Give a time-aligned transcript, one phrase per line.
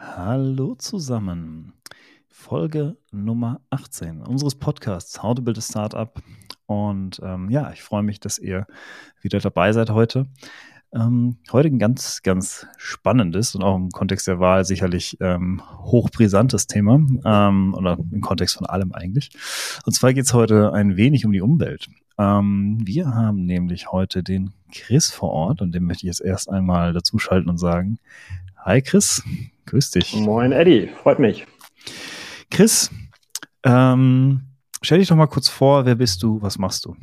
[0.00, 1.72] Hallo zusammen.
[2.28, 6.22] Folge Nummer 18 unseres Podcasts How to Build a Startup.
[6.66, 8.68] Und ähm, ja, ich freue mich, dass ihr
[9.20, 10.26] wieder dabei seid heute.
[10.92, 16.68] Ähm, heute ein ganz, ganz spannendes und auch im Kontext der Wahl sicherlich ähm, hochbrisantes
[16.68, 19.30] Thema ähm, oder im Kontext von allem eigentlich.
[19.84, 21.88] Und zwar geht es heute ein wenig um die Umwelt.
[22.18, 26.48] Ähm, wir haben nämlich heute den Chris vor Ort und den möchte ich jetzt erst
[26.48, 27.98] einmal dazuschalten und sagen,
[28.64, 29.24] hi Chris,
[29.68, 30.14] grüß dich.
[30.16, 31.46] Moin Eddie, freut mich.
[32.50, 32.90] Chris,
[33.64, 34.40] ähm,
[34.82, 36.96] stell dich doch mal kurz vor, wer bist du, was machst du?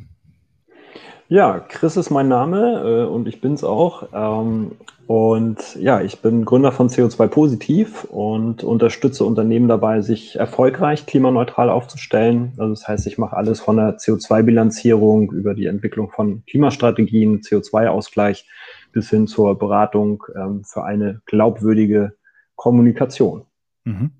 [1.28, 4.08] Ja, Chris ist mein Name äh, und ich bin's auch.
[4.12, 4.72] Ähm,
[5.08, 11.70] und ja, ich bin Gründer von CO2 Positiv und unterstütze Unternehmen dabei, sich erfolgreich klimaneutral
[11.70, 12.52] aufzustellen.
[12.58, 18.46] Also das heißt, ich mache alles von der CO2-Bilanzierung über die Entwicklung von Klimastrategien, CO2-Ausgleich
[18.92, 22.15] bis hin zur Beratung ähm, für eine glaubwürdige
[22.56, 23.46] Kommunikation.
[23.84, 24.10] Mhm.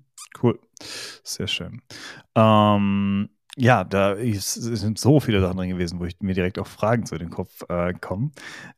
[0.41, 0.59] Cool.
[1.23, 1.81] Sehr schön.
[2.35, 6.67] Ähm ja, da ist, sind so viele Sachen drin gewesen, wo ich mir direkt auch
[6.67, 8.31] Fragen zu den Kopf äh, kommen.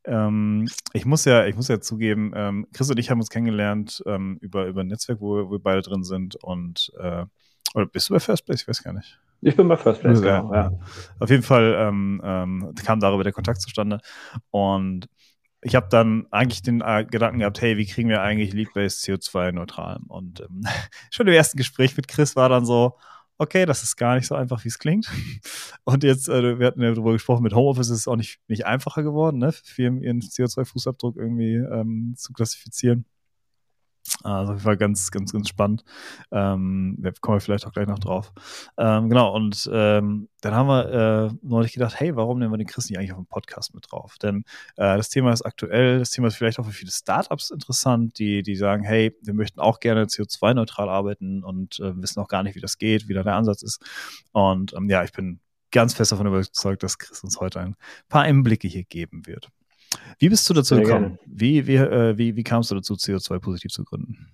[0.05, 4.01] Ähm, ich muss ja, ich muss ja zugeben, ähm, Chris und ich haben uns kennengelernt
[4.05, 7.25] ähm, über über ein Netzwerk, wo, wo wir beide drin sind und äh,
[7.75, 8.61] oder bist du bei First Place?
[8.61, 9.19] Ich weiß gar nicht.
[9.41, 10.71] Ich bin bei First Place, ja, genau, ja.
[11.19, 13.99] Auf jeden Fall ähm, ähm, kam darüber der Kontakt zustande
[14.49, 15.09] und
[15.61, 19.51] ich habe dann eigentlich den äh, Gedanken gehabt, hey, wie kriegen wir eigentlich Lead-Based CO2
[19.51, 19.99] neutral?
[20.07, 20.63] Und ähm,
[21.11, 22.97] schon im ersten Gespräch mit Chris war dann so,
[23.37, 25.09] okay, das ist gar nicht so einfach, wie es klingt.
[25.83, 28.65] Und jetzt, äh, wir hatten ja darüber gesprochen, mit Homeoffice ist es auch nicht, nicht
[28.65, 33.05] einfacher geworden, ne, Firmen ihren CO2-Fußabdruck irgendwie ähm, zu klassifizieren.
[34.23, 35.83] Also Fall ganz, ganz, ganz spannend.
[36.31, 38.31] Ähm, kommen wir vielleicht auch gleich noch drauf.
[38.77, 42.67] Ähm, genau, und ähm, dann haben wir äh, neulich gedacht, hey, warum nehmen wir den
[42.67, 44.17] Chris nicht eigentlich auf dem Podcast mit drauf?
[44.21, 44.43] Denn
[44.77, 48.43] äh, das Thema ist aktuell, das Thema ist vielleicht auch für viele Startups interessant, die,
[48.43, 52.55] die sagen, hey, wir möchten auch gerne CO2-neutral arbeiten und äh, wissen auch gar nicht,
[52.55, 53.81] wie das geht, wie da der Ansatz ist.
[54.31, 55.39] Und ähm, ja, ich bin
[55.71, 57.75] ganz fest davon überzeugt, dass Chris uns heute ein
[58.07, 59.49] paar Einblicke hier geben wird.
[60.17, 61.17] Wie bist du dazu Sehr gekommen?
[61.25, 64.29] Wie, wie, äh, wie, wie kamst du dazu, CO2-positiv zu gründen?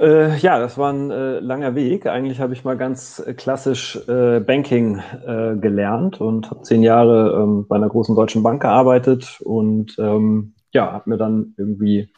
[0.00, 2.06] Äh, ja, das war ein äh, langer Weg.
[2.06, 7.42] Eigentlich habe ich mal ganz äh, klassisch äh, Banking äh, gelernt und habe zehn Jahre
[7.42, 12.08] ähm, bei einer großen deutschen Bank gearbeitet und ähm, ja, habe mir dann irgendwie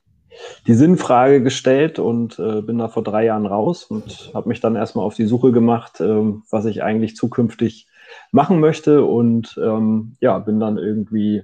[0.67, 4.77] die Sinnfrage gestellt und äh, bin da vor drei Jahren raus und habe mich dann
[4.77, 7.89] erstmal auf die Suche gemacht, ähm, was ich eigentlich zukünftig
[8.31, 11.43] machen möchte und ähm, ja, bin dann irgendwie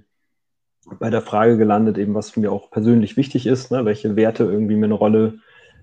[0.98, 4.76] bei der Frage gelandet, eben was mir auch persönlich wichtig ist, ne, welche Werte irgendwie
[4.76, 5.34] mir eine Rolle,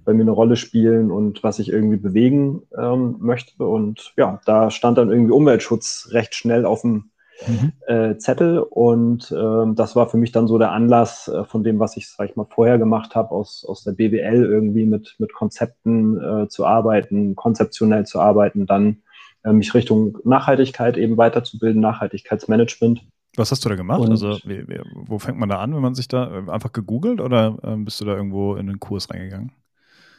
[0.03, 3.65] bei mir eine Rolle spielen und was ich irgendwie bewegen ähm, möchte.
[3.65, 7.09] Und ja, da stand dann irgendwie Umweltschutz recht schnell auf dem
[7.47, 7.71] mhm.
[7.87, 8.59] äh, Zettel.
[8.59, 12.09] Und ähm, das war für mich dann so der Anlass äh, von dem, was ich,
[12.09, 16.47] sag ich mal, vorher gemacht habe, aus, aus der BWL irgendwie mit, mit Konzepten äh,
[16.47, 18.97] zu arbeiten, konzeptionell zu arbeiten, dann
[19.43, 23.01] äh, mich Richtung Nachhaltigkeit eben weiterzubilden, Nachhaltigkeitsmanagement
[23.37, 24.01] was hast du da gemacht?
[24.01, 26.71] Und also, wie, wie, wo fängt man da an, wenn man sich da äh, einfach
[26.71, 29.51] gegoogelt oder äh, bist du da irgendwo in den Kurs reingegangen?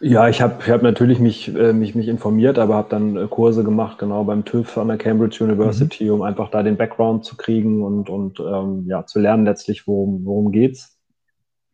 [0.00, 3.26] Ja, ich habe ich hab natürlich mich, äh, mich, mich informiert, aber habe dann äh,
[3.28, 6.10] Kurse gemacht, genau beim TÜV an der Cambridge University, mhm.
[6.10, 10.24] um einfach da den Background zu kriegen und, und ähm, ja, zu lernen letztlich, worum,
[10.26, 10.95] worum geht's.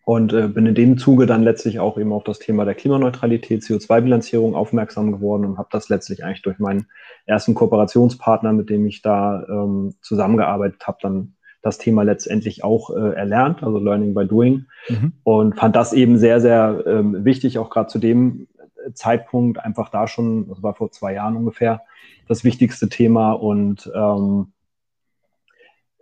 [0.05, 3.63] Und äh, bin in dem Zuge dann letztlich auch eben auf das Thema der Klimaneutralität,
[3.63, 6.87] CO2-Bilanzierung aufmerksam geworden und habe das letztlich eigentlich durch meinen
[7.25, 13.15] ersten Kooperationspartner, mit dem ich da ähm, zusammengearbeitet habe, dann das Thema letztendlich auch äh,
[13.15, 14.67] erlernt, also Learning by Doing.
[14.89, 15.12] Mhm.
[15.23, 18.49] Und fand das eben sehr, sehr ähm, wichtig, auch gerade zu dem
[18.95, 21.83] Zeitpunkt, einfach da schon, das war vor zwei Jahren ungefähr,
[22.29, 24.53] das wichtigste Thema und ähm,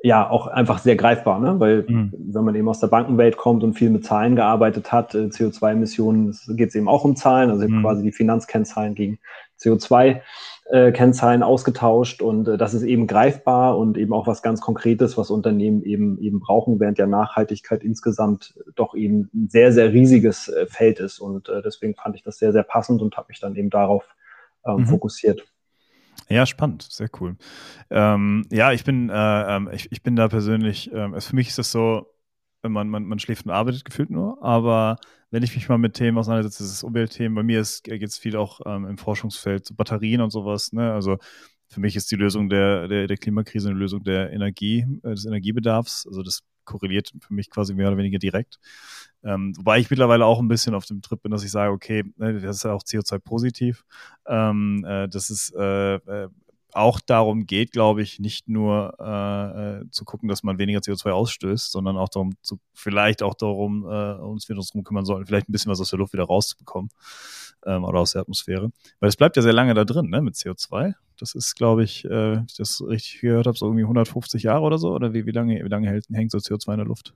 [0.03, 1.61] ja auch einfach sehr greifbar, ne?
[1.61, 2.13] weil mhm.
[2.13, 6.37] wenn man eben aus der Bankenwelt kommt und viel mit Zahlen gearbeitet hat, äh, CO2-Emissionen,
[6.49, 7.83] geht es eben auch um Zahlen, also mhm.
[7.83, 9.19] quasi die Finanzkennzahlen gegen
[9.61, 15.19] CO2-Kennzahlen äh, ausgetauscht und äh, das ist eben greifbar und eben auch was ganz Konkretes,
[15.19, 20.49] was Unternehmen eben eben brauchen, während ja Nachhaltigkeit insgesamt doch eben ein sehr, sehr riesiges
[20.49, 23.41] äh, Feld ist und äh, deswegen fand ich das sehr, sehr passend und habe mich
[23.41, 24.05] dann eben darauf
[24.65, 24.87] ähm, mhm.
[24.87, 25.45] fokussiert.
[26.29, 27.37] Ja, spannend, sehr cool.
[27.91, 31.59] Ähm, ja, ich bin, äh, ähm, ich, ich bin da persönlich, äh, für mich ist
[31.59, 32.07] das so,
[32.63, 34.99] man, man, man schläft und arbeitet gefühlt nur, aber
[35.31, 38.37] wenn ich mich mal mit Themen auseinandersetze, das ist Umweltthemen, bei mir geht es viel
[38.37, 40.93] auch ähm, im Forschungsfeld zu Batterien und sowas, ne?
[40.93, 41.19] Also
[41.69, 45.25] für mich ist die Lösung der, der, der Klimakrise eine Lösung der Energie, äh, des
[45.25, 46.07] Energiebedarfs.
[46.07, 48.59] Also das korreliert für mich quasi mehr oder weniger direkt.
[49.23, 52.05] Ähm, wobei ich mittlerweile auch ein bisschen auf dem Trip bin, dass ich sage, okay,
[52.17, 53.85] ne, das ist ja auch CO2-positiv.
[54.27, 56.29] Ähm, äh, das ist, äh, äh,
[56.73, 61.11] auch darum geht, glaube ich, nicht nur äh, äh zu gucken, dass man weniger CO2
[61.11, 65.49] ausstößt, sondern auch darum, zu, vielleicht auch darum, äh, uns wir uns kümmern sollten, vielleicht
[65.49, 66.91] ein bisschen was aus der Luft wieder rauszubekommen
[67.67, 68.71] ähm, oder aus der Atmosphäre.
[69.01, 70.95] Weil es bleibt ja sehr lange da drin, ne, mit CO2.
[71.19, 74.79] Das ist, glaube ich, äh, ich das richtig gehört habe, so irgendwie 150 Jahre oder
[74.79, 74.93] so.
[74.93, 77.15] Oder wie, wie lange, wie lange hält, hängt so CO2 in der Luft?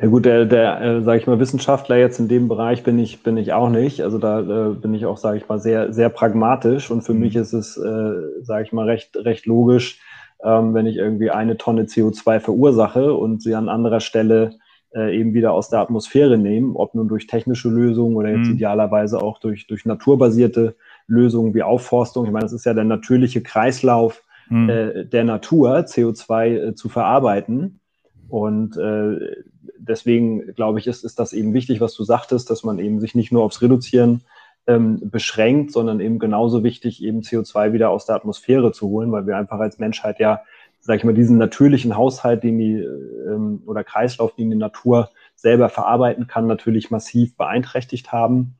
[0.00, 3.22] Ja gut, der, der äh, sage ich mal, Wissenschaftler jetzt in dem Bereich bin ich,
[3.22, 4.00] bin ich auch nicht.
[4.02, 6.90] Also da äh, bin ich auch, sage ich mal, sehr, sehr pragmatisch.
[6.90, 7.20] Und für mhm.
[7.20, 10.00] mich ist es, äh, sage ich mal, recht, recht logisch,
[10.42, 14.58] ähm, wenn ich irgendwie eine Tonne CO2 verursache und sie an anderer Stelle
[14.94, 18.54] äh, eben wieder aus der Atmosphäre nehmen, ob nun durch technische Lösungen oder jetzt mhm.
[18.54, 20.76] idealerweise auch durch, durch naturbasierte
[21.06, 22.26] Lösungen wie Aufforstung.
[22.26, 24.68] Ich meine, das ist ja der natürliche Kreislauf mhm.
[24.68, 27.80] äh, der Natur, CO2 äh, zu verarbeiten.
[28.28, 29.42] Und äh,
[29.78, 33.14] deswegen glaube ich, ist, ist das eben wichtig, was du sagtest, dass man eben sich
[33.14, 34.22] nicht nur aufs Reduzieren
[34.66, 39.26] ähm, beschränkt, sondern eben genauso wichtig, eben CO2 wieder aus der Atmosphäre zu holen, weil
[39.26, 40.40] wir einfach als Menschheit ja,
[40.84, 45.70] sage ich mal, diesen natürlichen Haushalt, den die ähm, oder Kreislauf, den die Natur selber
[45.70, 48.56] verarbeiten kann, natürlich massiv beeinträchtigt haben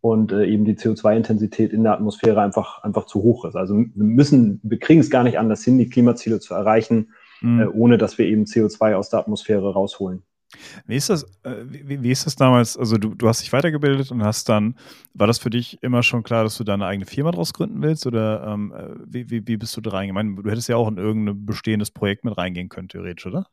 [0.00, 3.54] und äh, eben die CO2-Intensität in der Atmosphäre einfach, einfach zu hoch ist.
[3.54, 7.60] Also wir müssen, wir kriegen es gar nicht anders hin, die Klimaziele zu erreichen, mhm.
[7.60, 10.24] äh, ohne dass wir eben CO2 aus der Atmosphäre rausholen.
[10.86, 12.76] Wie ist das, äh, wie, wie, ist das damals?
[12.76, 14.76] Also du, du hast dich weitergebildet und hast dann,
[15.12, 18.06] war das für dich immer schon klar, dass du deine eigene Firma draus gründen willst?
[18.06, 20.36] Oder ähm, äh, wie, wie, wie bist du da reingegangen?
[20.36, 23.46] Du hättest ja auch in irgendein bestehendes Projekt mit reingehen können, theoretisch, oder?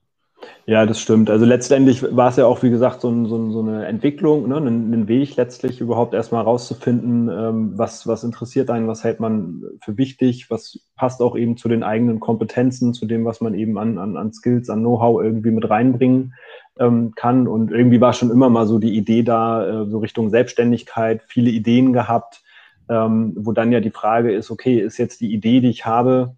[0.68, 1.30] Ja, das stimmt.
[1.30, 4.58] Also letztendlich war es ja auch, wie gesagt, so, ein, so, so eine Entwicklung, ne?
[4.58, 9.64] ein, ein, Weg letztlich überhaupt erstmal rauszufinden, ähm, was, was interessiert einen, was hält man
[9.84, 13.78] für wichtig, was passt auch eben zu den eigenen Kompetenzen, zu dem, was man eben
[13.78, 16.34] an, an, an Skills, an Know-how irgendwie mit reinbringen
[16.80, 17.48] ähm, kann.
[17.48, 21.50] Und irgendwie war schon immer mal so die Idee da, äh, so Richtung Selbstständigkeit, viele
[21.50, 22.44] Ideen gehabt,
[22.90, 26.36] ähm, wo dann ja die Frage ist, okay, ist jetzt die Idee, die ich habe,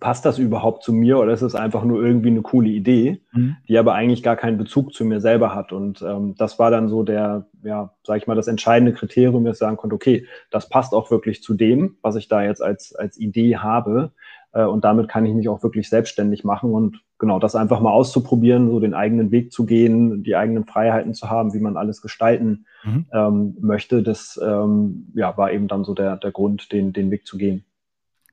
[0.00, 3.56] passt das überhaupt zu mir oder ist es einfach nur irgendwie eine coole Idee, mhm.
[3.68, 5.72] die aber eigentlich gar keinen Bezug zu mir selber hat.
[5.72, 9.56] Und ähm, das war dann so der, ja, sag ich mal, das entscheidende Kriterium, dass
[9.56, 12.94] ich sagen konnte, okay, das passt auch wirklich zu dem, was ich da jetzt als,
[12.94, 14.12] als Idee habe.
[14.54, 17.92] Äh, und damit kann ich mich auch wirklich selbstständig machen und genau das einfach mal
[17.92, 22.00] auszuprobieren, so den eigenen Weg zu gehen, die eigenen Freiheiten zu haben, wie man alles
[22.00, 23.06] gestalten mhm.
[23.12, 24.02] ähm, möchte.
[24.02, 27.64] Das ähm, ja, war eben dann so der, der Grund, den, den Weg zu gehen.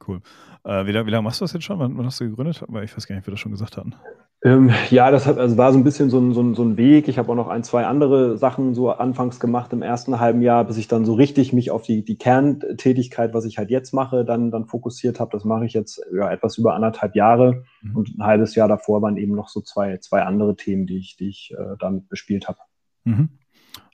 [0.08, 0.22] Cool.
[0.64, 1.80] Äh, wie, wie lange machst du das jetzt schon?
[1.80, 2.64] Wann, wann, hast du gegründet?
[2.68, 3.96] Aber ich weiß gar nicht, wie wir das schon gesagt hatten.
[4.44, 6.76] Ähm, ja, das hat, also war so ein bisschen so ein, so ein, so ein
[6.76, 7.08] Weg.
[7.08, 10.66] Ich habe auch noch ein, zwei andere Sachen so anfangs gemacht im ersten halben Jahr,
[10.66, 14.26] bis ich dann so richtig mich auf die, die Kerntätigkeit, was ich halt jetzt mache,
[14.26, 15.32] dann, dann fokussiert habe.
[15.32, 17.64] Das mache ich jetzt ja, etwas über anderthalb Jahre.
[17.82, 17.96] Mhm.
[17.96, 21.18] Und ein halbes Jahr davor waren eben noch so zwei, zwei andere Themen, die ich,
[21.18, 22.60] die ich äh, damit bespielt habe.
[23.04, 23.30] Mhm.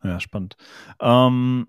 [0.04, 0.56] Ja, spannend.
[1.02, 1.68] Ähm,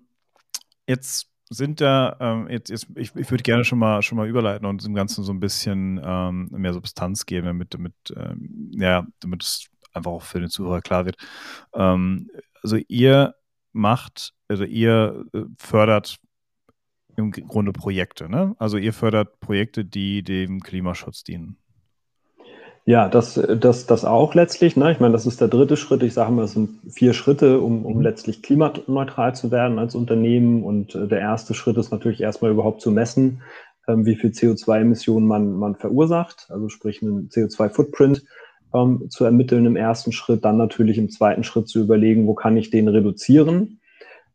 [0.87, 4.67] jetzt sind da, ähm, jetzt, jetzt, ich, ich würde gerne schon mal schon mal überleiten
[4.67, 9.43] und dem Ganzen so ein bisschen ähm, mehr Substanz geben, damit, damit, ähm, ja, damit
[9.43, 11.17] es einfach auch für den Zuhörer klar wird.
[11.73, 12.29] Ähm,
[12.61, 13.35] also ihr
[13.71, 16.17] macht, also ihr äh, fördert
[17.15, 18.55] im Grunde Projekte, ne?
[18.59, 21.57] Also ihr fördert Projekte, die dem Klimaschutz dienen.
[22.89, 24.75] Ja, das, das, das auch letztlich.
[24.75, 24.91] Ne?
[24.91, 26.01] Ich meine, das ist der dritte Schritt.
[26.01, 28.01] Ich sage mal, es sind vier Schritte, um, um mhm.
[28.01, 30.63] letztlich klimaneutral zu werden als Unternehmen.
[30.63, 33.43] Und äh, der erste Schritt ist natürlich erstmal überhaupt zu messen,
[33.87, 38.25] ähm, wie viel CO2-Emissionen man, man verursacht, also sprich einen CO2-Footprint
[38.73, 40.43] ähm, zu ermitteln im ersten Schritt.
[40.43, 43.78] Dann natürlich im zweiten Schritt zu überlegen, wo kann ich den reduzieren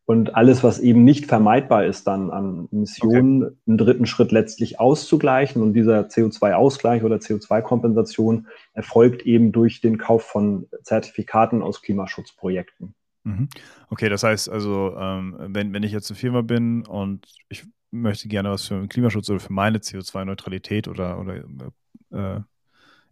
[0.06, 3.54] und alles, was eben nicht vermeidbar ist, dann an Emissionen okay.
[3.66, 5.62] im dritten Schritt letztlich auszugleichen.
[5.62, 12.94] Und dieser CO2-Ausgleich oder CO2-Kompensation erfolgt eben durch den Kauf von Zertifikaten aus Klimaschutzprojekten.
[13.24, 13.48] Mhm.
[13.88, 18.28] Okay, das heißt also, ähm, wenn, wenn ich jetzt eine Firma bin und ich möchte
[18.28, 21.36] gerne was für den Klimaschutz oder für meine CO2-Neutralität oder, oder
[22.10, 22.40] äh,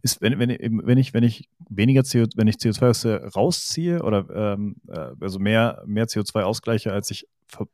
[0.03, 0.49] ist, wenn, wenn,
[0.85, 5.81] wenn ich, wenn ich weniger CO, wenn ich CO2 rausziehe oder ähm, äh, also mehr,
[5.85, 7.27] mehr CO2 ausgleiche, als ich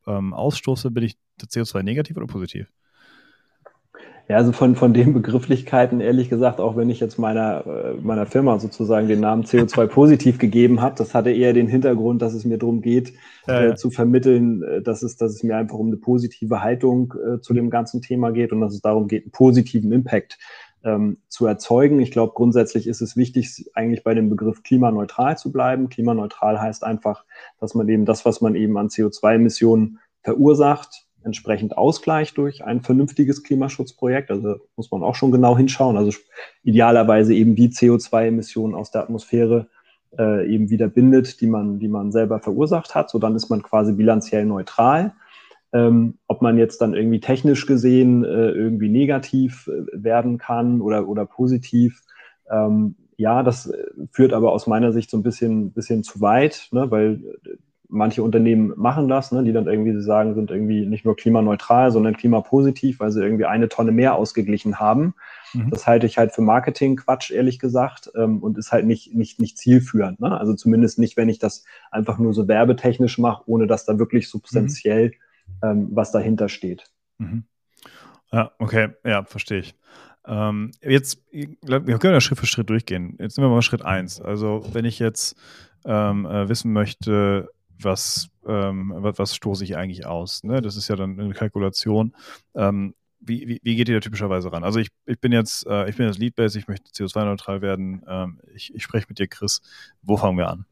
[0.06, 2.68] ähm, ausstoße, bin ich CO2 negativ oder positiv?
[4.28, 8.28] Ja, also von, von den Begrifflichkeiten, ehrlich gesagt, auch wenn ich jetzt meiner, äh, meiner
[8.28, 12.46] Firma sozusagen den Namen CO2 positiv gegeben habe, das hatte eher den Hintergrund, dass es
[12.46, 13.12] mir darum geht,
[13.48, 13.70] ja, ja.
[13.72, 17.56] Äh, zu vermitteln, dass es, dass es mir einfach um eine positive Haltung äh, zu
[17.56, 20.38] dem ganzen Thema geht und dass es darum geht, einen positiven Impact
[20.84, 22.00] ähm, zu erzeugen.
[22.00, 25.90] Ich glaube, grundsätzlich ist es wichtig, eigentlich bei dem Begriff klimaneutral zu bleiben.
[25.90, 27.26] Klimaneutral heißt einfach,
[27.60, 33.44] dass man eben das, was man eben an CO2-Emissionen verursacht, entsprechend ausgleicht durch ein vernünftiges
[33.44, 34.32] Klimaschutzprojekt.
[34.32, 35.98] Also muss man auch schon genau hinschauen.
[35.98, 36.18] Also
[36.64, 39.68] idealerweise eben die CO2-Emissionen aus der Atmosphäre
[40.18, 43.10] äh, eben wieder bindet, die man, die man selber verursacht hat.
[43.10, 45.14] So dann ist man quasi bilanziell neutral.
[45.72, 51.08] Ähm, ob man jetzt dann irgendwie technisch gesehen äh, irgendwie negativ äh, werden kann oder,
[51.08, 52.02] oder positiv.
[52.50, 56.70] Ähm, ja, das äh, führt aber aus meiner Sicht so ein bisschen, bisschen zu weit,
[56.72, 57.22] ne, weil
[57.90, 62.16] manche Unternehmen machen das, ne, die dann irgendwie sagen, sind irgendwie nicht nur klimaneutral, sondern
[62.16, 65.16] klimapositiv, weil sie irgendwie eine Tonne mehr ausgeglichen haben.
[65.54, 65.72] Mhm.
[65.72, 69.58] Das halte ich halt für Marketing-Quatsch, ehrlich gesagt, ähm, und ist halt nicht, nicht, nicht
[69.58, 70.20] zielführend.
[70.20, 70.40] Ne?
[70.40, 74.30] Also zumindest nicht, wenn ich das einfach nur so werbetechnisch mache, ohne dass da wirklich
[74.30, 75.14] substanziell mhm.
[75.64, 76.86] Ähm, was dahinter steht.
[77.18, 77.44] Mhm.
[78.32, 79.76] Ja, okay, ja, verstehe ich.
[80.26, 83.16] Ähm, jetzt, wir können ja Schritt für Schritt durchgehen.
[83.20, 84.22] Jetzt sind wir mal Schritt eins.
[84.22, 85.36] Also, wenn ich jetzt
[85.86, 87.50] ähm, äh, wissen möchte,
[87.82, 90.44] was, ähm, was, was, stoße ich eigentlich aus?
[90.44, 90.62] Ne?
[90.62, 92.14] Das ist ja dann eine Kalkulation.
[92.54, 94.64] Ähm, wie, wie, wie, geht ihr da typischerweise ran?
[94.64, 98.04] Also ich, ich bin jetzt, äh, ich bin jetzt Leadbase, ich möchte CO2-neutral werden.
[98.08, 99.62] Ähm, ich, ich spreche mit dir, Chris.
[100.02, 100.66] Wo fangen wir an?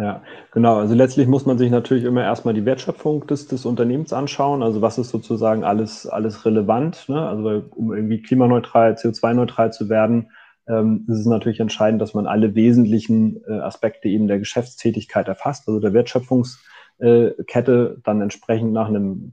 [0.00, 0.78] Ja, genau.
[0.78, 4.62] Also letztlich muss man sich natürlich immer erstmal die Wertschöpfung des, des Unternehmens anschauen.
[4.62, 7.08] Also was ist sozusagen alles, alles relevant?
[7.08, 7.20] Ne?
[7.20, 10.30] Also um irgendwie klimaneutral, CO2-neutral zu werden,
[10.68, 15.66] ähm, ist es natürlich entscheidend, dass man alle wesentlichen äh, Aspekte eben der Geschäftstätigkeit erfasst,
[15.66, 19.32] also der Wertschöpfungskette dann entsprechend nach einem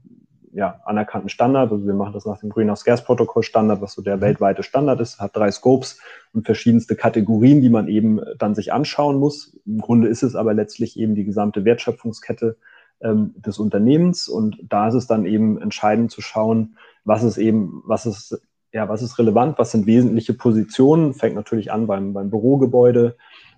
[0.56, 1.70] ja, anerkannten Standard.
[1.70, 4.22] Also wir machen das nach dem Greenhouse Gas Protokoll Standard, was so der mhm.
[4.22, 6.00] weltweite Standard ist, hat drei Scopes
[6.32, 9.58] und verschiedenste Kategorien, die man eben dann sich anschauen muss.
[9.66, 12.56] Im Grunde ist es aber letztlich eben die gesamte Wertschöpfungskette
[13.02, 17.82] ähm, des Unternehmens und da ist es dann eben entscheidend zu schauen, was ist eben,
[17.84, 18.40] was ist
[18.72, 23.16] ja, was ist relevant, was sind wesentliche Positionen, fängt natürlich an beim, beim Bürogebäude,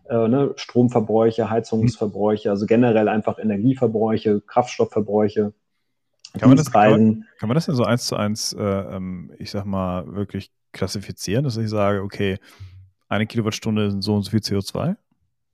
[0.08, 5.52] äh, ne, Stromverbräuche, Heizungsverbräuche, also generell einfach Energieverbräuche, Kraftstoffverbräuche.
[6.38, 9.32] Kann man, das, kann, man, kann man das denn so eins zu eins, äh, ähm,
[9.38, 12.38] ich sag mal, wirklich klassifizieren, dass ich sage, okay,
[13.08, 14.96] eine Kilowattstunde sind so und so viel CO2?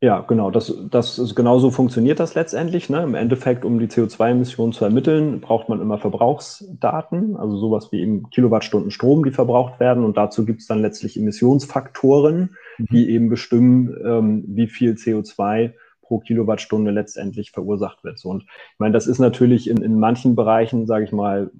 [0.00, 0.50] Ja, genau.
[0.50, 2.90] Das, das ist, genauso funktioniert das letztendlich.
[2.90, 3.02] Ne?
[3.02, 8.28] Im Endeffekt, um die CO2-Emissionen zu ermitteln, braucht man immer Verbrauchsdaten, also sowas wie eben
[8.28, 10.04] Kilowattstunden Strom, die verbraucht werden.
[10.04, 12.87] Und dazu gibt es dann letztlich Emissionsfaktoren, mhm.
[12.90, 15.73] die eben bestimmen, ähm, wie viel CO2
[16.04, 18.18] pro Kilowattstunde letztendlich verursacht wird.
[18.18, 21.50] So, und ich meine, das ist natürlich in, in manchen Bereichen, sage ich mal,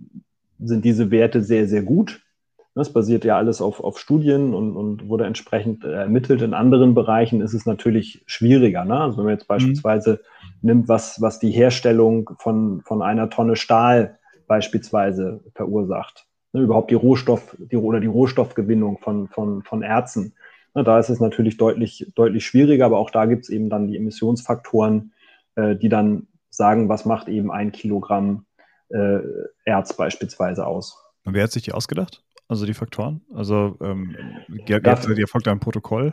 [0.61, 2.21] sind diese Werte sehr, sehr gut.
[2.77, 6.43] Das basiert ja alles auf, auf Studien und, und wurde entsprechend ermittelt.
[6.43, 8.85] In anderen Bereichen ist es natürlich schwieriger.
[8.85, 8.99] Ne?
[8.99, 9.55] Also wenn man jetzt mhm.
[9.55, 10.69] beispielsweise mhm.
[10.69, 16.27] nimmt, was, was die Herstellung von, von einer Tonne Stahl beispielsweise verursacht.
[16.53, 16.63] Ne?
[16.63, 20.35] Überhaupt die Rohstoff, die, oder die Rohstoffgewinnung von, von, von Erzen.
[20.75, 20.85] Ne?
[20.85, 23.97] Da ist es natürlich deutlich, deutlich schwieriger, aber auch da gibt es eben dann die
[23.97, 25.13] Emissionsfaktoren,
[25.57, 28.47] äh, die dann sagen, was macht eben ein Kilogramm
[28.89, 29.19] äh,
[29.65, 30.99] Erz beispielsweise aus.
[31.25, 32.23] Und wer hat sich die ausgedacht?
[32.49, 33.23] Also die Faktoren?
[33.35, 34.17] Also ähm,
[34.67, 36.13] ihr, ihr folgt ein Protokoll?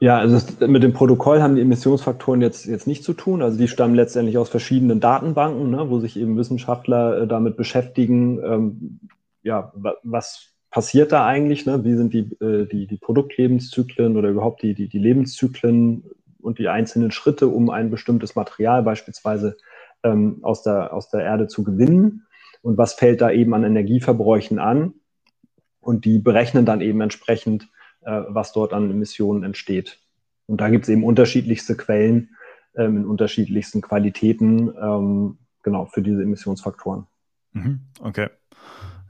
[0.00, 3.42] Ja, also es, mit dem Protokoll haben die Emissionsfaktoren jetzt, jetzt nicht zu tun.
[3.42, 8.40] Also die stammen letztendlich aus verschiedenen Datenbanken, ne, wo sich eben Wissenschaftler äh, damit beschäftigen,
[8.44, 9.00] ähm,
[9.42, 11.84] ja, was passiert da eigentlich, ne?
[11.84, 16.02] wie sind die, äh, die, die Produktlebenszyklen oder überhaupt die, die, die Lebenszyklen
[16.42, 19.56] und die einzelnen Schritte, um ein bestimmtes Material beispielsweise
[20.02, 22.26] ähm, aus, der, aus der Erde zu gewinnen
[22.62, 24.94] und was fällt da eben an Energieverbräuchen an
[25.80, 27.68] und die berechnen dann eben entsprechend,
[28.00, 30.00] äh, was dort an Emissionen entsteht.
[30.46, 32.30] Und da gibt es eben unterschiedlichste Quellen
[32.74, 37.06] ähm, in unterschiedlichsten Qualitäten, ähm, genau, für diese Emissionsfaktoren.
[37.52, 38.26] Mhm, okay.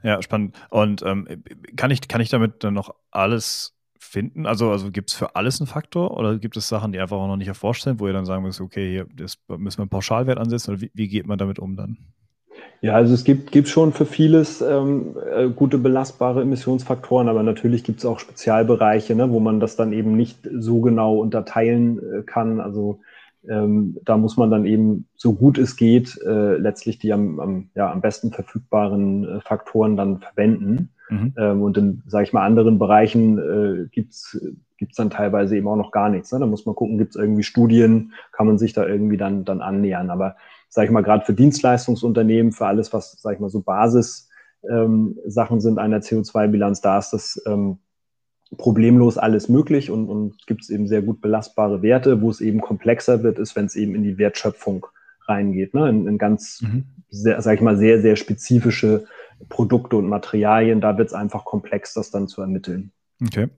[0.05, 0.55] Ja, spannend.
[0.69, 1.27] Und ähm,
[1.75, 4.45] kann, ich, kann ich damit dann noch alles finden?
[4.45, 7.27] Also, also gibt es für alles einen Faktor oder gibt es Sachen, die einfach auch
[7.27, 9.89] noch nicht erforscht sind, wo ihr dann sagen müsst, okay, hier das müssen wir einen
[9.89, 11.97] Pauschalwert ansetzen oder wie, wie geht man damit um dann?
[12.81, 17.83] Ja, also es gibt, gibt schon für vieles ähm, äh, gute belastbare Emissionsfaktoren, aber natürlich
[17.83, 22.21] gibt es auch Spezialbereiche, ne, wo man das dann eben nicht so genau unterteilen äh,
[22.21, 22.59] kann.
[22.59, 22.99] Also
[23.49, 27.69] ähm, da muss man dann eben so gut es geht äh, letztlich die am, am,
[27.75, 30.89] ja, am besten verfügbaren äh, Faktoren dann verwenden.
[31.09, 31.33] Mhm.
[31.37, 34.39] Ähm, und in, sage ich mal, anderen Bereichen äh, gibt's
[34.77, 36.31] gibt's dann teilweise eben auch noch gar nichts.
[36.31, 36.39] Ne?
[36.39, 39.61] Da muss man gucken, gibt es irgendwie Studien, kann man sich da irgendwie dann, dann
[39.61, 40.09] annähern.
[40.09, 40.35] Aber
[40.69, 44.29] sage ich mal, gerade für Dienstleistungsunternehmen, für alles, was, sage ich mal, so Basis
[44.69, 47.77] ähm, Sachen sind einer CO2-Bilanz, da ist das ähm,
[48.57, 52.21] problemlos alles möglich und, und gibt es eben sehr gut belastbare Werte.
[52.21, 54.87] Wo es eben komplexer wird, ist, wenn es eben in die Wertschöpfung
[55.27, 55.89] reingeht, ne?
[55.89, 56.85] in, in ganz, mhm.
[57.09, 59.05] sehr, sag ich mal, sehr, sehr spezifische
[59.49, 60.81] Produkte und Materialien.
[60.81, 62.91] Da wird es einfach komplex, das dann zu ermitteln.
[63.25, 63.49] Okay.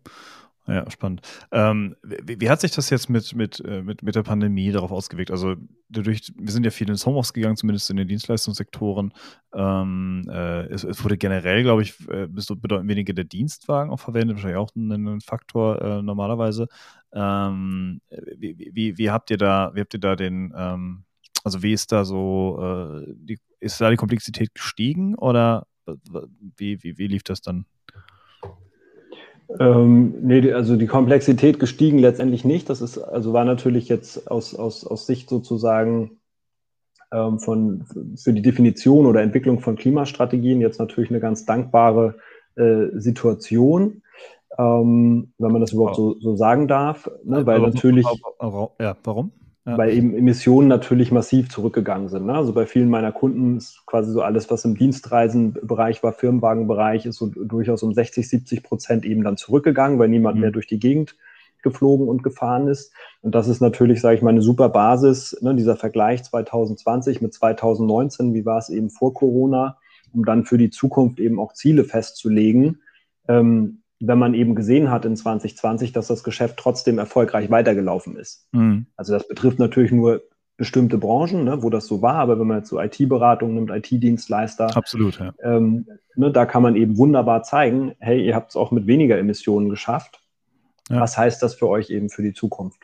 [0.67, 1.21] Ja, spannend.
[1.51, 4.91] Ähm, wie, wie, hat sich das jetzt mit, mit, äh, mit, mit der Pandemie darauf
[4.91, 5.31] ausgewirkt?
[5.31, 5.55] Also
[5.87, 9.13] dadurch, wir sind ja viel ins Homeoffice gegangen, zumindest in den Dienstleistungssektoren.
[9.53, 14.35] Ähm, äh, es, es, wurde generell, glaube ich, äh, bedeutend weniger der Dienstwagen auch verwendet,
[14.35, 16.67] wahrscheinlich auch ein, ein Faktor äh, normalerweise.
[17.13, 18.01] Ähm,
[18.35, 21.05] wie, wie, wie, habt ihr da, wie habt ihr da den, ähm,
[21.45, 25.65] also wie ist da so äh, die ist da die Komplexität gestiegen oder
[26.57, 27.65] wie, wie, wie lief das dann?
[29.59, 32.69] Ähm, nee, also die Komplexität gestiegen letztendlich nicht.
[32.69, 36.19] Das ist, also war natürlich jetzt aus, aus, aus Sicht sozusagen
[37.11, 37.85] ähm, von,
[38.15, 42.15] für die Definition oder Entwicklung von Klimastrategien jetzt natürlich eine ganz dankbare
[42.55, 44.01] äh, Situation,
[44.57, 47.45] ähm, wenn man das überhaupt so, so sagen darf, ne?
[47.45, 48.05] weil warum, natürlich.
[48.79, 49.31] Ja, warum?
[49.67, 49.77] Ja.
[49.77, 52.27] Weil eben Emissionen natürlich massiv zurückgegangen sind.
[52.27, 52.33] Ne?
[52.33, 57.17] Also bei vielen meiner Kunden ist quasi so alles, was im Dienstreisenbereich war, Firmenwagenbereich, ist
[57.17, 60.41] so durchaus um 60, 70 Prozent eben dann zurückgegangen, weil niemand mhm.
[60.41, 61.17] mehr durch die Gegend
[61.63, 62.93] geflogen und gefahren ist.
[63.21, 67.33] Und das ist natürlich, sage ich mal, eine super Basis, ne, dieser Vergleich 2020 mit
[67.33, 69.77] 2019, wie war es eben vor Corona,
[70.13, 72.81] um dann für die Zukunft eben auch Ziele festzulegen.
[73.27, 78.47] Ähm, wenn man eben gesehen hat in 2020, dass das Geschäft trotzdem erfolgreich weitergelaufen ist.
[78.51, 78.87] Mhm.
[78.95, 80.21] Also das betrifft natürlich nur
[80.57, 84.75] bestimmte Branchen, ne, wo das so war, aber wenn man jetzt so IT-Beratung nimmt, IT-Dienstleister,
[84.75, 85.33] absolut, ja.
[85.43, 89.17] ähm, ne, da kann man eben wunderbar zeigen, hey, ihr habt es auch mit weniger
[89.17, 90.21] Emissionen geschafft.
[90.89, 91.01] Ja.
[91.01, 92.81] Was heißt das für euch eben für die Zukunft?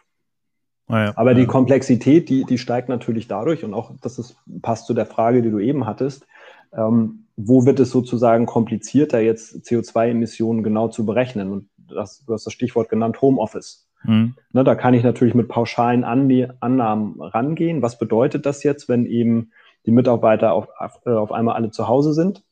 [0.88, 1.13] Ah, ja.
[1.15, 5.05] Aber die Komplexität, die, die steigt natürlich dadurch und auch das ist, passt zu der
[5.05, 6.27] Frage, die du eben hattest.
[6.75, 11.51] Ähm, wo wird es sozusagen komplizierter, jetzt CO2-Emissionen genau zu berechnen?
[11.51, 13.88] Und das, du hast das Stichwort genannt, Homeoffice.
[14.03, 14.36] Mhm.
[14.51, 17.82] Ne, da kann ich natürlich mit pauschalen Annahmen rangehen.
[17.82, 19.51] Was bedeutet das jetzt, wenn eben
[19.86, 20.68] die Mitarbeiter auf,
[21.06, 22.44] auf einmal alle zu Hause sind?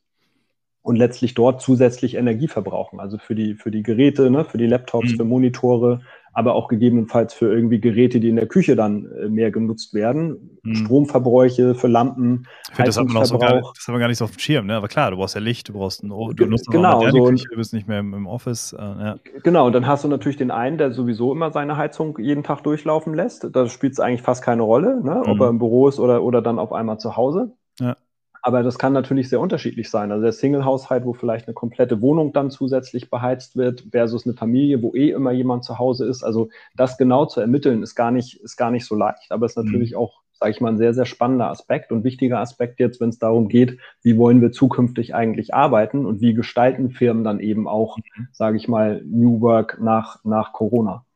[0.82, 3.00] und letztlich dort zusätzlich Energie verbrauchen.
[3.00, 5.16] Also für die, für die Geräte, ne, für die Laptops, mhm.
[5.16, 6.00] für Monitore,
[6.32, 10.58] aber auch gegebenenfalls für irgendwie Geräte, die in der Küche dann äh, mehr genutzt werden.
[10.62, 10.74] Mhm.
[10.76, 12.46] Stromverbräuche für Lampen.
[12.70, 14.30] Ich finde, das, hat man auch so gar, das haben wir gar nicht so auf
[14.30, 14.76] dem Schirm, ne?
[14.76, 17.56] Aber klar, du brauchst ja Licht, du brauchst ein, du nutzt genau, so Küche, du
[17.56, 18.72] bist nicht mehr im, im Office.
[18.72, 19.16] Äh, ja.
[19.42, 22.62] Genau, und dann hast du natürlich den einen, der sowieso immer seine Heizung jeden Tag
[22.62, 23.48] durchlaufen lässt.
[23.52, 25.22] Da spielt es eigentlich fast keine Rolle, ne?
[25.26, 25.42] ob mhm.
[25.42, 27.52] er im Büro ist oder, oder dann auf einmal zu Hause.
[27.78, 27.96] Ja.
[28.44, 30.10] Aber das kann natürlich sehr unterschiedlich sein.
[30.10, 34.82] Also der Single-Haushalt, wo vielleicht eine komplette Wohnung dann zusätzlich beheizt wird, versus eine Familie,
[34.82, 36.24] wo eh immer jemand zu Hause ist.
[36.24, 39.30] Also das genau zu ermitteln, ist gar nicht, ist gar nicht so leicht.
[39.30, 39.98] Aber es ist natürlich mhm.
[39.98, 43.20] auch, sage ich mal, ein sehr, sehr spannender Aspekt und wichtiger Aspekt jetzt, wenn es
[43.20, 47.96] darum geht, wie wollen wir zukünftig eigentlich arbeiten und wie gestalten Firmen dann eben auch,
[47.96, 48.26] mhm.
[48.32, 51.06] sage ich mal, New Work nach, nach Corona.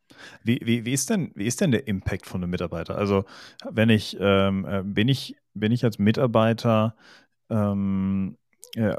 [0.44, 2.96] Wie, wie, wie, ist denn, wie ist denn der Impact von einem Mitarbeiter?
[2.96, 3.24] Also,
[3.68, 6.94] wenn ich, ähm, äh, bin ich, bin ich als Mitarbeiter
[7.50, 8.36] ähm,
[8.74, 8.98] ja,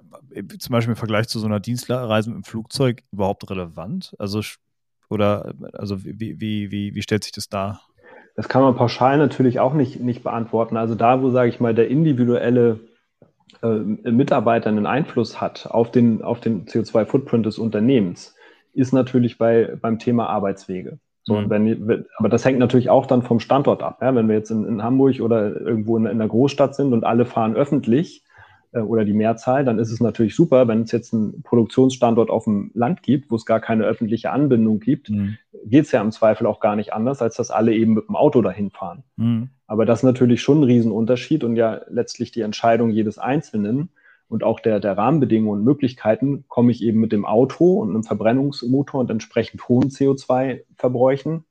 [0.59, 4.15] zum Beispiel im Vergleich zu so einer Dienstreise mit dem Flugzeug überhaupt relevant?
[4.17, 4.41] Also,
[5.09, 7.81] oder, also wie, wie, wie, wie stellt sich das dar?
[8.35, 10.77] Das kann man pauschal natürlich auch nicht, nicht beantworten.
[10.77, 12.79] Also da, wo, sage ich mal, der individuelle
[13.63, 18.35] äh, Mitarbeiter einen Einfluss hat auf den, auf den CO2-Footprint des Unternehmens,
[18.73, 20.99] ist natürlich bei, beim Thema Arbeitswege.
[21.27, 21.43] So, mhm.
[21.43, 23.97] und wenn, aber das hängt natürlich auch dann vom Standort ab.
[24.01, 24.15] Ja?
[24.15, 27.25] Wenn wir jetzt in, in Hamburg oder irgendwo in, in einer Großstadt sind und alle
[27.25, 28.23] fahren öffentlich
[28.71, 32.45] äh, oder die Mehrzahl, dann ist es natürlich super, wenn es jetzt einen Produktionsstandort auf
[32.45, 35.37] dem Land gibt, wo es gar keine öffentliche Anbindung gibt, mhm.
[35.65, 38.15] geht es ja im Zweifel auch gar nicht anders, als dass alle eben mit dem
[38.15, 39.03] Auto dahin fahren.
[39.17, 39.49] Mhm.
[39.67, 43.89] Aber das ist natürlich schon ein Riesenunterschied und ja letztlich die Entscheidung jedes Einzelnen
[44.29, 48.03] und auch der, der Rahmenbedingungen und Möglichkeiten, komme ich eben mit dem Auto und einem
[48.03, 51.45] Verbrennungsmotor und entsprechend hohen CO2-Verbräuchen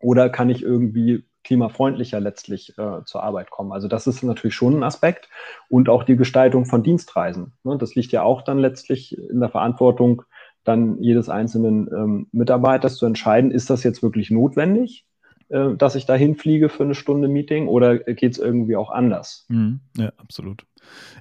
[0.00, 3.72] oder kann ich irgendwie klimafreundlicher letztlich äh, zur Arbeit kommen.
[3.72, 5.28] Also das ist natürlich schon ein Aspekt
[5.68, 7.52] und auch die Gestaltung von Dienstreisen.
[7.62, 7.78] Ne?
[7.78, 10.22] Das liegt ja auch dann letztlich in der Verantwortung
[10.64, 15.06] dann jedes einzelnen ähm, Mitarbeiters zu entscheiden, ist das jetzt wirklich notwendig?
[15.48, 19.46] Äh, dass ich da hinfliege für eine Stunde Meeting oder geht es irgendwie auch anders?
[19.48, 20.66] Mhm, ja, absolut.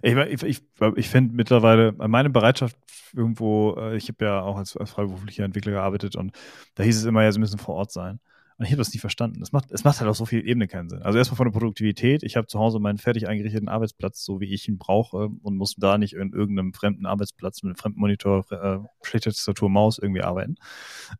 [0.01, 0.63] Ich, ich, ich,
[0.95, 2.77] ich finde mittlerweile meine Bereitschaft
[3.13, 6.31] irgendwo, äh, ich habe ja auch als, als freiberuflicher Entwickler gearbeitet und
[6.75, 8.19] da hieß es immer, ja, sie müssen vor Ort sein.
[8.57, 9.41] Und ich habe das nicht verstanden.
[9.41, 11.01] Es macht, es macht halt auf so viel Ebene keinen Sinn.
[11.01, 12.23] Also erstmal von der Produktivität.
[12.23, 15.75] Ich habe zu Hause meinen fertig eingerichteten Arbeitsplatz, so wie ich ihn brauche, und muss
[15.75, 20.21] da nicht in irgendeinem fremden Arbeitsplatz mit einem fremden Monitor, äh, schlechter Tastatur, Maus irgendwie
[20.21, 20.55] arbeiten.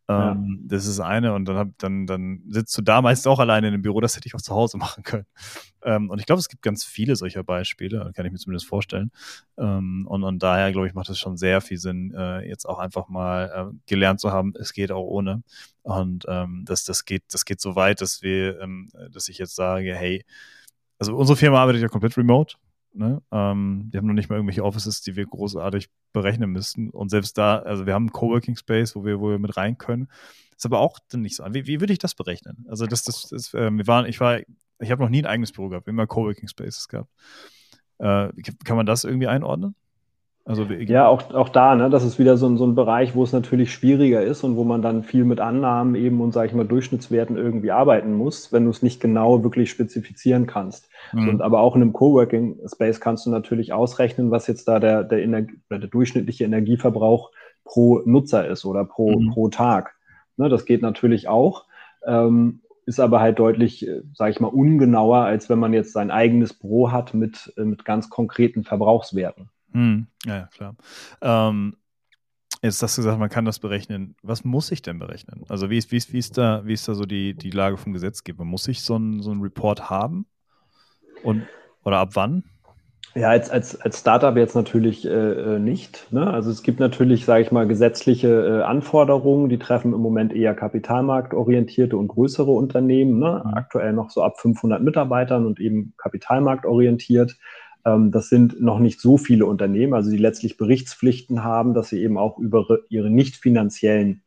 [0.07, 0.31] Ja.
[0.31, 1.33] Ähm, das ist eine.
[1.33, 3.99] Und dann, hab, dann, dann sitzt du da meist auch alleine in dem Büro.
[3.99, 5.25] Das hätte ich auch zu Hause machen können.
[5.85, 9.11] Ähm, und ich glaube, es gibt ganz viele solcher Beispiele, kann ich mir zumindest vorstellen.
[9.57, 12.79] Ähm, und, und daher, glaube ich, macht es schon sehr viel Sinn, äh, jetzt auch
[12.79, 15.43] einfach mal äh, gelernt zu haben, es geht auch ohne.
[15.85, 19.55] Und ähm, das, das, geht, das geht so weit, dass wir, ähm, dass ich jetzt
[19.55, 20.23] sage, hey,
[20.99, 22.55] also unsere Firma arbeitet ja komplett remote.
[22.93, 23.21] Ne?
[23.31, 26.89] Ähm, wir haben noch nicht mal irgendwelche Offices, die wir großartig berechnen müssten.
[26.89, 29.77] Und selbst da, also wir haben einen Coworking Space, wo wir, wo wir mit rein
[29.77, 30.07] können.
[30.55, 31.43] Ist aber auch dann nicht so.
[31.49, 32.65] Wie, wie würde ich das berechnen?
[32.69, 34.39] Also das, das, das äh, wir waren, ich war,
[34.79, 37.11] ich habe noch nie ein eigenes Büro gehabt, immer Coworking Spaces gehabt.
[37.97, 38.29] Äh,
[38.63, 39.75] kann man das irgendwie einordnen?
[40.47, 43.23] Also ja, auch, auch da, ne, das ist wieder so, ein, so ein Bereich, wo
[43.23, 46.53] es natürlich schwieriger ist und wo man dann viel mit Annahmen eben und, sage ich
[46.53, 50.87] mal, Durchschnittswerten irgendwie arbeiten muss, wenn du es nicht genau wirklich spezifizieren kannst.
[51.13, 51.29] Mhm.
[51.29, 55.03] Und aber auch in einem Coworking Space kannst du natürlich ausrechnen, was jetzt da der,
[55.03, 57.31] der, Energie, der durchschnittliche Energieverbrauch
[57.63, 59.31] pro Nutzer ist oder pro, mhm.
[59.31, 59.95] pro Tag.
[60.37, 61.65] Ne, das geht natürlich auch.
[62.05, 66.11] Ähm, ist aber halt deutlich, äh, sage ich mal, ungenauer, als wenn man jetzt sein
[66.11, 69.49] eigenes Büro hat mit, äh, mit ganz konkreten Verbrauchswerten.
[69.75, 70.75] Hm, ja, ja, klar.
[71.21, 71.75] Ähm,
[72.61, 74.15] jetzt hast du gesagt, man kann das berechnen.
[74.23, 75.43] Was muss ich denn berechnen?
[75.49, 77.75] Also wie ist, wie ist, wie ist, da, wie ist da so die, die Lage
[77.75, 78.45] vom Gesetzgeber?
[78.45, 80.27] Muss ich so einen so Report haben?
[81.23, 81.45] Und,
[81.83, 82.45] oder ab wann?
[83.15, 86.07] Ja, als, als, als Startup jetzt natürlich äh, äh, nicht.
[86.11, 86.25] Ne?
[86.25, 90.53] Also es gibt natürlich, sage ich mal, gesetzliche äh, Anforderungen, die treffen im Moment eher
[90.53, 93.41] kapitalmarktorientierte und größere Unternehmen, ne?
[93.43, 93.53] Mhm.
[93.53, 97.37] aktuell noch so ab 500 Mitarbeitern und eben kapitalmarktorientiert.
[97.85, 102.01] Ähm, das sind noch nicht so viele Unternehmen, also die letztlich Berichtspflichten haben, dass sie
[102.01, 104.23] eben auch über ihre nicht finanziellen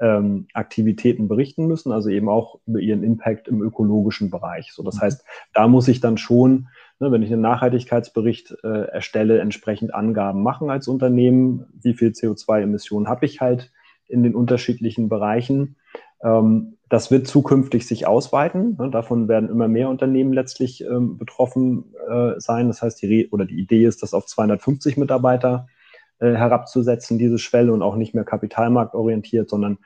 [0.00, 4.72] ähm, Aktivitäten berichten müssen, also eben auch über ihren Impact im ökologischen Bereich.
[4.72, 5.00] So, das mhm.
[5.02, 10.42] heißt, da muss ich dann schon, ne, wenn ich einen Nachhaltigkeitsbericht äh, erstelle, entsprechend Angaben
[10.42, 13.70] machen als Unternehmen, wie viel CO2-Emissionen habe ich halt
[14.08, 15.76] in den unterschiedlichen Bereichen.
[16.22, 18.76] Ähm, das wird zukünftig sich ausweiten.
[18.78, 18.90] Ne?
[18.90, 22.68] Davon werden immer mehr Unternehmen letztlich ähm, betroffen äh, sein.
[22.68, 25.68] Das heißt, die, oder die Idee ist, das auf 250 Mitarbeiter
[26.18, 29.78] äh, herabzusetzen, diese Schwelle und auch nicht mehr kapitalmarktorientiert, sondern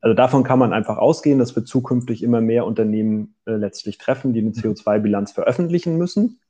[0.00, 4.32] also davon kann man einfach ausgehen, dass wir zukünftig immer mehr Unternehmen äh, letztlich treffen,
[4.32, 4.54] die eine mhm.
[4.54, 6.40] CO2-Bilanz veröffentlichen müssen.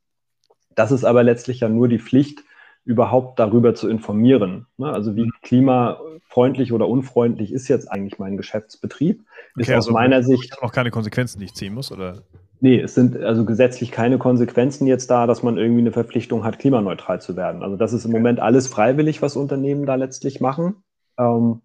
[0.75, 2.45] Das ist aber letztlich ja nur die Pflicht,
[2.85, 4.67] überhaupt darüber zu informieren.
[4.77, 4.91] Ne?
[4.91, 5.33] Also wie mhm.
[5.43, 9.25] klimafreundlich oder unfreundlich ist jetzt eigentlich mein Geschäftsbetrieb?
[9.57, 12.23] Ist okay, aus also meiner Sicht noch keine Konsequenzen, die ich ziehen muss, oder?
[12.61, 16.59] Nee, es sind also gesetzlich keine Konsequenzen jetzt da, dass man irgendwie eine Verpflichtung hat,
[16.59, 17.63] klimaneutral zu werden.
[17.63, 20.77] Also das ist im Moment alles freiwillig, was Unternehmen da letztlich machen.
[21.19, 21.61] Ähm,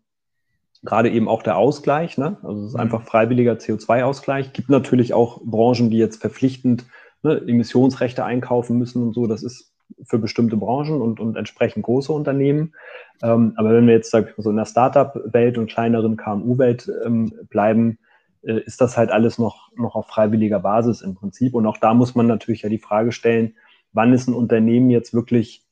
[0.84, 2.38] gerade eben auch der Ausgleich, ne?
[2.44, 2.82] Also es ist mhm.
[2.82, 4.54] einfach freiwilliger CO2-Ausgleich.
[4.54, 6.86] Gibt natürlich auch Branchen, die jetzt verpflichtend
[7.24, 9.26] ne, Emissionsrechte einkaufen müssen und so.
[9.26, 9.73] Das ist
[10.04, 12.74] für bestimmte Branchen und, und entsprechend große Unternehmen.
[13.22, 16.92] Ähm, aber wenn wir jetzt sag ich mal, so in der Startup-Welt und kleineren KMU-Welt
[17.06, 17.98] ähm, bleiben,
[18.44, 21.54] äh, ist das halt alles noch, noch auf freiwilliger Basis im Prinzip.
[21.54, 23.56] Und auch da muss man natürlich ja die Frage stellen,
[23.94, 25.66] wann ist ein Unternehmen jetzt wirklich,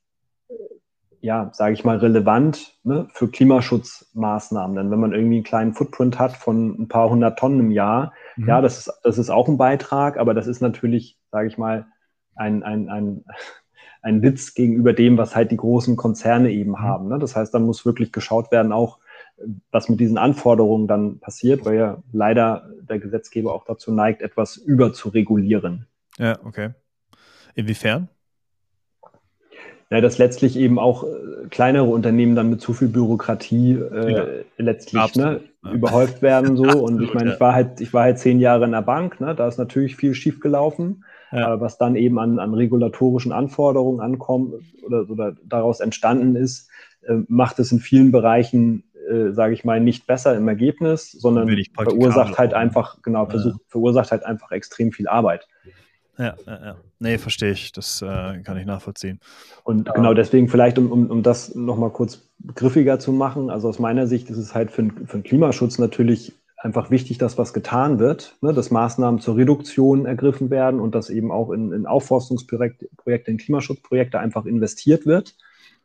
[0.50, 0.54] äh,
[1.20, 4.76] ja, sage ich mal, relevant ne, für Klimaschutzmaßnahmen?
[4.78, 8.14] Denn wenn man irgendwie einen kleinen Footprint hat von ein paar hundert Tonnen im Jahr,
[8.38, 8.48] mhm.
[8.48, 11.88] ja, das ist, das ist auch ein Beitrag, aber das ist natürlich, sage ich mal,
[12.36, 13.26] ein, ein, ein
[14.02, 16.80] ein Witz gegenüber dem, was halt die großen Konzerne eben mhm.
[16.80, 17.08] haben.
[17.08, 17.20] Ne?
[17.20, 19.00] Das heißt, dann muss wirklich geschaut werden, auch
[19.72, 24.58] was mit diesen Anforderungen dann passiert, weil ja leider der Gesetzgeber auch dazu neigt, etwas
[24.58, 25.88] überzuregulieren.
[26.18, 26.72] Ja, okay.
[27.56, 28.08] Inwiefern?
[29.90, 34.26] Ja, dass letztlich eben auch äh, kleinere Unternehmen dann mit zu viel Bürokratie äh, ja,
[34.58, 35.72] letztlich ne, ja.
[35.72, 36.64] überhäuft werden so.
[36.64, 39.20] Absolut, und ich meine, ich war halt, ich war halt zehn Jahre in der Bank,
[39.20, 41.54] ne, da ist natürlich viel schiefgelaufen ja.
[41.54, 46.70] äh, was dann eben an, an regulatorischen Anforderungen ankommt oder, oder daraus entstanden ist,
[47.02, 51.50] äh, macht es in vielen Bereichen, äh, sage ich mal, nicht besser im Ergebnis, sondern
[51.74, 53.66] verursacht halt einfach, genau, versucht, ja.
[53.68, 55.48] verursacht halt einfach extrem viel Arbeit.
[56.18, 56.76] Ja, ja, ja.
[57.00, 57.72] Nee, verstehe ich.
[57.72, 59.20] Das äh, kann ich nachvollziehen.
[59.64, 59.94] Und ja.
[59.94, 64.06] genau deswegen vielleicht, um, um, um das nochmal kurz griffiger zu machen, also aus meiner
[64.06, 68.38] Sicht ist es halt für, für den Klimaschutz natürlich einfach wichtig, dass was getan wird,
[68.42, 72.88] ne, dass Maßnahmen zur Reduktion ergriffen werden und dass eben auch in, in Aufforstungsprojekte,
[73.26, 75.36] in Klimaschutzprojekte einfach investiert wird,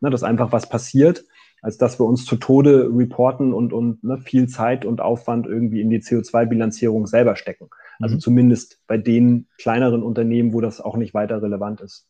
[0.00, 1.24] ne, dass einfach was passiert,
[1.62, 5.80] als dass wir uns zu Tode reporten und, und ne, viel Zeit und Aufwand irgendwie
[5.80, 7.70] in die CO2-Bilanzierung selber stecken.
[7.98, 8.20] Also mhm.
[8.20, 12.06] zumindest bei den kleineren Unternehmen, wo das auch nicht weiter relevant ist.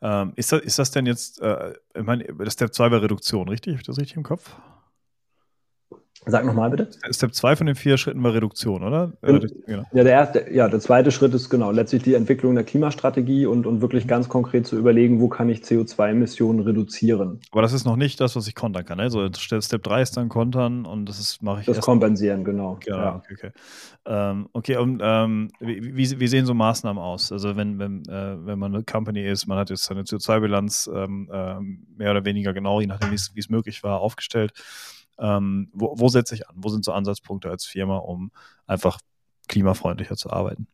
[0.00, 3.48] Ähm, ist, das, ist das denn jetzt, äh, ich meine, das Step 2 war Reduktion,
[3.48, 3.72] richtig?
[3.72, 4.56] Habe ich das richtig im Kopf?
[6.26, 6.88] Sag nochmal bitte.
[7.10, 9.12] Step 2 von den vier Schritten war Reduktion, oder?
[9.20, 9.84] Äh, genau.
[9.92, 13.66] Ja, der erste, ja, der zweite Schritt ist genau letztlich die Entwicklung der Klimastrategie und,
[13.66, 17.40] und wirklich ganz konkret zu überlegen, wo kann ich CO2-Emissionen reduzieren.
[17.52, 19.00] Aber das ist noch nicht das, was ich kontern kann.
[19.00, 21.66] Also Step 3 ist dann kontern und das mache ich.
[21.66, 22.78] Das kompensieren, genau.
[22.82, 23.16] Genau, ja.
[23.16, 23.50] okay, okay.
[24.06, 27.32] Ähm, okay, und ähm, wie, wie, sehen so Maßnahmen aus?
[27.32, 31.28] Also wenn, wenn, äh, wenn man eine Company ist, man hat jetzt seine CO2-Bilanz ähm,
[31.30, 31.60] äh,
[31.96, 34.52] mehr oder weniger genau, je nachdem, wie es möglich war, aufgestellt
[35.18, 36.54] ähm, wo, wo setze ich an?
[36.58, 38.30] Wo sind so Ansatzpunkte als Firma, um
[38.66, 38.98] einfach
[39.48, 40.66] klimafreundlicher zu arbeiten?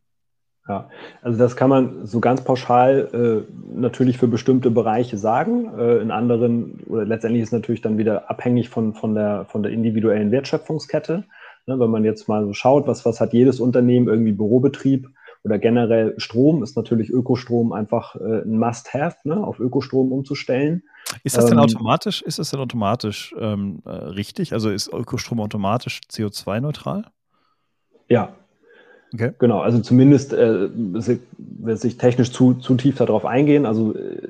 [0.67, 0.89] Ja,
[1.23, 3.09] also das kann man so ganz pauschal
[3.47, 5.77] äh, natürlich für bestimmte Bereiche sagen.
[5.77, 9.71] Äh, in anderen, oder letztendlich ist natürlich dann wieder abhängig von, von, der, von der
[9.71, 11.25] individuellen Wertschöpfungskette.
[11.67, 15.09] Ne, wenn man jetzt mal so schaut, was, was hat jedes Unternehmen, irgendwie Bürobetrieb
[15.43, 20.83] oder generell Strom ist natürlich Ökostrom einfach äh, ein Must-Have, ne, auf Ökostrom umzustellen.
[21.23, 24.53] Ist das denn ähm, automatisch, ist das denn automatisch ähm, äh, richtig?
[24.53, 27.05] Also ist Ökostrom automatisch CO2-neutral?
[28.07, 28.35] Ja.
[29.13, 29.31] Okay.
[29.39, 33.65] Genau, also zumindest äh, will sich technisch zu, zu tief darauf eingehen.
[33.65, 34.29] Also äh,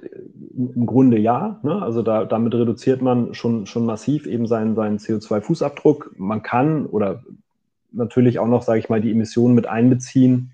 [0.58, 1.60] im Grunde ja.
[1.62, 1.82] Ne?
[1.82, 6.12] Also da, damit reduziert man schon, schon massiv eben seinen, seinen CO2-Fußabdruck.
[6.18, 7.24] Man kann oder
[7.92, 10.54] natürlich auch noch, sage ich mal, die Emissionen mit einbeziehen,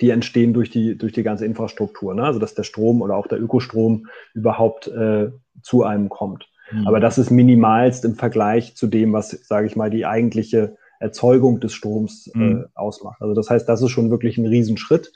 [0.00, 2.14] die entstehen durch die, durch die ganze Infrastruktur.
[2.14, 2.24] Ne?
[2.24, 5.30] Also dass der Strom oder auch der Ökostrom überhaupt äh,
[5.62, 6.48] zu einem kommt.
[6.70, 6.86] Mhm.
[6.86, 11.60] Aber das ist minimalst im Vergleich zu dem, was, sage ich mal, die eigentliche Erzeugung
[11.60, 12.66] des Stroms äh, mhm.
[12.74, 13.20] ausmacht.
[13.20, 15.12] Also das heißt, das ist schon wirklich ein Riesenschritt.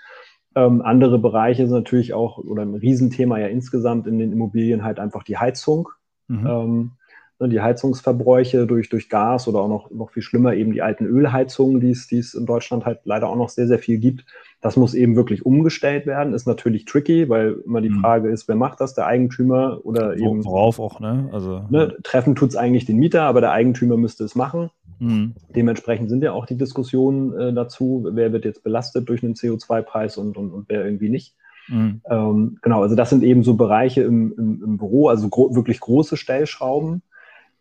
[0.55, 4.99] Ähm, andere Bereiche sind natürlich auch, oder ein Riesenthema ja insgesamt in den Immobilien halt
[4.99, 5.89] einfach die Heizung.
[6.29, 6.47] Mhm.
[6.47, 6.91] Ähm,
[7.39, 11.07] ne, die Heizungsverbräuche durch, durch Gas oder auch noch, noch viel schlimmer eben die alten
[11.07, 14.25] Ölheizungen, die es, die es in Deutschland halt leider auch noch sehr, sehr viel gibt.
[14.61, 16.35] Das muss eben wirklich umgestellt werden.
[16.35, 18.01] Ist natürlich tricky, weil immer die mhm.
[18.01, 20.45] Frage ist, wer macht das, der Eigentümer oder eben.
[20.45, 21.31] Worauf auch, ne?
[21.33, 24.71] Also, ne, treffen tut es eigentlich den Mieter, aber der Eigentümer müsste es machen.
[24.99, 25.35] Mhm.
[25.57, 30.19] Dementsprechend sind ja auch die Diskussionen äh, dazu, wer wird jetzt belastet durch einen CO2-Preis
[30.19, 31.35] und, und, und wer irgendwie nicht.
[31.69, 32.03] Mhm.
[32.09, 35.81] Ähm, genau, also das sind eben so Bereiche im, im, im Büro, also gro wirklich
[35.81, 37.03] große Stellschrauben.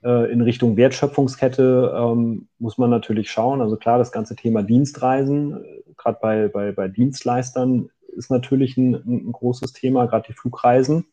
[0.03, 3.61] Äh, in Richtung Wertschöpfungskette ähm, muss man natürlich schauen.
[3.61, 8.95] Also klar, das ganze Thema Dienstreisen, äh, gerade bei, bei, bei Dienstleistern, ist natürlich ein,
[8.95, 11.05] ein großes Thema, gerade die Flugreisen.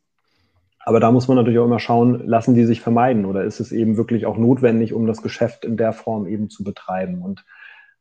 [0.86, 3.72] Aber da muss man natürlich auch immer schauen, lassen die sich vermeiden oder ist es
[3.72, 7.22] eben wirklich auch notwendig, um das Geschäft in der Form eben zu betreiben?
[7.22, 7.44] Und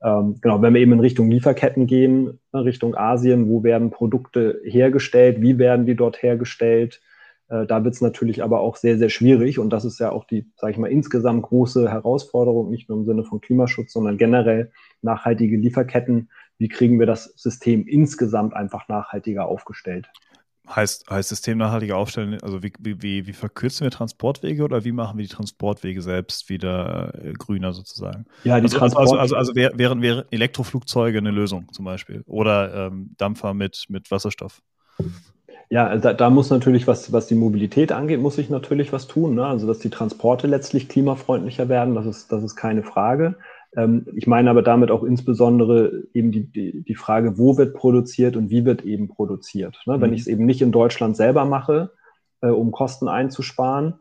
[0.04, 4.62] ähm, genau, wenn wir eben in Richtung Lieferketten gehen, ne, Richtung Asien, wo werden Produkte
[4.63, 7.02] hergestellt, wie werden die dort hergestellt?
[7.48, 10.26] Äh, da wird es natürlich aber auch sehr, sehr schwierig und das ist ja auch
[10.26, 14.72] die, sage ich mal, insgesamt große Herausforderung, nicht nur im Sinne von Klimaschutz, sondern generell
[15.02, 16.30] nachhaltige Lieferketten.
[16.58, 20.10] Wie kriegen wir das System insgesamt einfach nachhaltiger aufgestellt?
[20.68, 25.20] Heißt, heißt System nachhaltiger aufstellen, also wie, wie, wie verkürzen wir Transportwege oder wie machen
[25.20, 28.26] wir die Transportwege selbst wieder äh, grüner sozusagen?
[28.44, 32.24] Ja, die also, also, Transport also, also, also wären, wären Elektroflugzeuge eine Lösung zum Beispiel
[32.26, 34.64] oder ähm, Dampfer mit, mit Wasserstoff?
[35.69, 39.36] Ja, da, da, muss natürlich, was, was die Mobilität angeht, muss sich natürlich was tun.
[39.36, 39.45] Ne?
[39.45, 43.36] Also, dass die Transporte letztlich klimafreundlicher werden, das ist, das ist keine Frage.
[43.75, 48.36] Ähm, ich meine aber damit auch insbesondere eben die, die, die Frage, wo wird produziert
[48.36, 49.82] und wie wird eben produziert.
[49.86, 49.97] Ne?
[49.97, 50.01] Mhm.
[50.01, 51.91] Wenn ich es eben nicht in Deutschland selber mache,
[52.41, 53.95] äh, um Kosten einzusparen,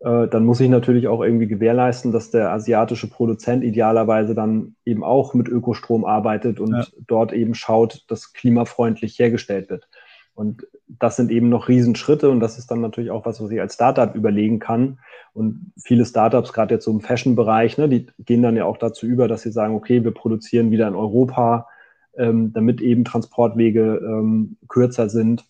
[0.00, 5.02] äh, dann muss ich natürlich auch irgendwie gewährleisten, dass der asiatische Produzent idealerweise dann eben
[5.02, 6.86] auch mit Ökostrom arbeitet und ja.
[7.06, 9.88] dort eben schaut, dass klimafreundlich hergestellt wird.
[10.34, 13.60] Und das sind eben noch Riesenschritte und das ist dann natürlich auch was, was ich
[13.60, 14.98] als Startup überlegen kann.
[15.32, 19.06] Und viele Startups, gerade jetzt so im Fashion-Bereich, ne, die gehen dann ja auch dazu
[19.06, 21.68] über, dass sie sagen, okay, wir produzieren wieder in Europa,
[22.16, 25.44] ähm, damit eben Transportwege ähm, kürzer sind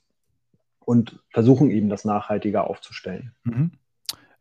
[0.81, 3.33] und versuchen eben das nachhaltiger aufzustellen.
[3.45, 3.73] Mhm.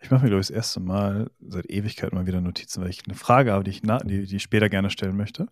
[0.01, 3.03] Ich mache mir, glaube ich, das erste Mal seit Ewigkeit mal wieder Notizen, weil ich
[3.07, 5.47] eine Frage habe, die ich, die, die ich später gerne stellen möchte.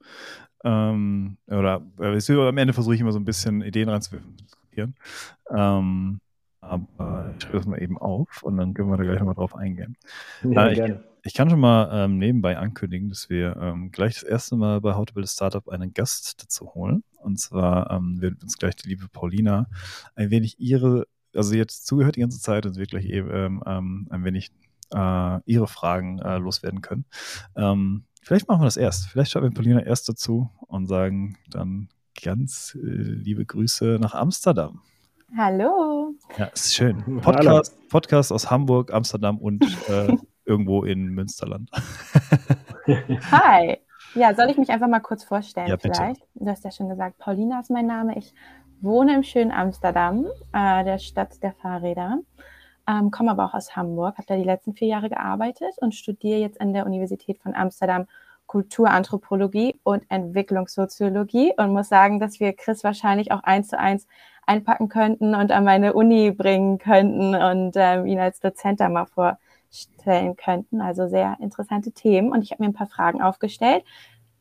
[0.65, 4.35] Ähm, oder äh, am Ende versuche ich immer so ein bisschen Ideen reinzuwerfen
[4.71, 4.95] diskutieren.
[5.49, 6.19] Ähm,
[6.61, 9.55] aber ich schreibe das mal eben auf und dann können wir da gleich nochmal drauf
[9.55, 9.97] eingehen.
[10.43, 14.23] Ja, äh, ich, ich, kann schon mal ähm, nebenbei ankündigen, dass wir ähm, gleich das
[14.23, 17.03] erste Mal bei How to Build a Startup einen Gast dazu holen.
[17.17, 19.67] Und zwar ähm, wird uns gleich die liebe Paulina
[20.15, 24.51] ein wenig ihre, also jetzt zugehört die ganze Zeit und wirklich eben ähm, ein wenig
[24.93, 27.05] äh, ihre Fragen äh, loswerden können.
[27.55, 29.07] Ähm, vielleicht machen wir das erst.
[29.07, 31.89] Vielleicht schauen wir Paulina erst dazu und sagen dann
[32.23, 34.81] ganz äh, liebe Grüße nach Amsterdam.
[35.37, 36.13] Hallo.
[36.37, 37.21] Ja, ist schön.
[37.21, 41.71] Podcast, Podcast aus Hamburg, Amsterdam und äh, irgendwo in Münsterland.
[43.31, 43.77] Hi.
[44.13, 46.21] Ja, soll ich mich einfach mal kurz vorstellen ja, vielleicht?
[46.35, 48.17] Du hast ja schon gesagt, Paulina ist mein Name.
[48.17, 48.33] Ich
[48.81, 52.19] wohne im schönen Amsterdam, äh, der Stadt der Fahrräder.
[52.87, 56.39] Ähm, komme aber auch aus Hamburg, habe da die letzten vier Jahre gearbeitet und studiere
[56.39, 58.07] jetzt an der Universität von Amsterdam
[58.51, 64.07] Kulturanthropologie und Entwicklungssoziologie und muss sagen, dass wir Chris wahrscheinlich auch eins zu eins
[64.45, 69.05] einpacken könnten und an meine Uni bringen könnten und ähm, ihn als Dozent da mal
[69.05, 70.81] vorstellen könnten.
[70.81, 72.33] Also sehr interessante Themen.
[72.33, 73.85] Und ich habe mir ein paar Fragen aufgestellt,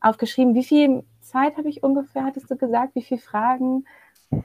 [0.00, 0.56] aufgeschrieben.
[0.56, 2.96] Wie viel Zeit habe ich ungefähr, hattest du gesagt?
[2.96, 3.84] Wie viele Fragen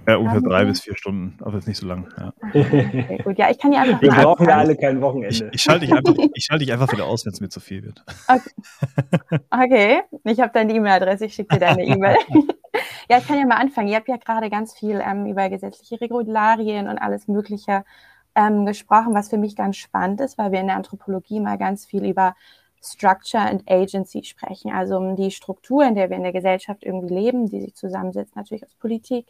[0.08, 2.08] ja, ungefähr drei bis vier Stunden, aber ist nicht so lang.
[2.18, 2.34] Ja.
[2.54, 4.02] Okay, gut, ja, ich kann ja einfach.
[4.02, 5.30] Wir brauchen ja alle kein Wochenende.
[5.30, 7.60] Ich, ich schalte dich einfach, ich schalte dich einfach wieder aus, wenn es mir zu
[7.60, 8.04] viel wird.
[8.28, 10.02] Okay, okay.
[10.24, 12.18] ich habe deine E-Mail-Adresse, ich schicke dir deine E-Mail.
[13.10, 13.88] ja, ich kann ja mal anfangen.
[13.88, 17.86] Ihr habt ja gerade ganz viel ähm, über gesetzliche Regularien und alles Mögliche
[18.34, 21.86] ähm, gesprochen, was für mich ganz spannend ist, weil wir in der Anthropologie mal ganz
[21.86, 22.36] viel über
[22.82, 27.14] Structure and Agency sprechen, also um die Struktur, in der wir in der Gesellschaft irgendwie
[27.14, 29.28] leben, die sich zusammensetzt natürlich aus Politik,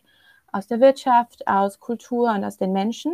[0.55, 3.13] aus der Wirtschaft, aus Kultur und aus den Menschen.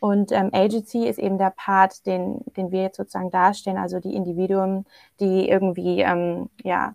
[0.00, 4.14] Und ähm, Agency ist eben der Part, den, den wir jetzt sozusagen darstellen, also die
[4.14, 4.86] Individuen,
[5.20, 6.94] die irgendwie ähm, ja,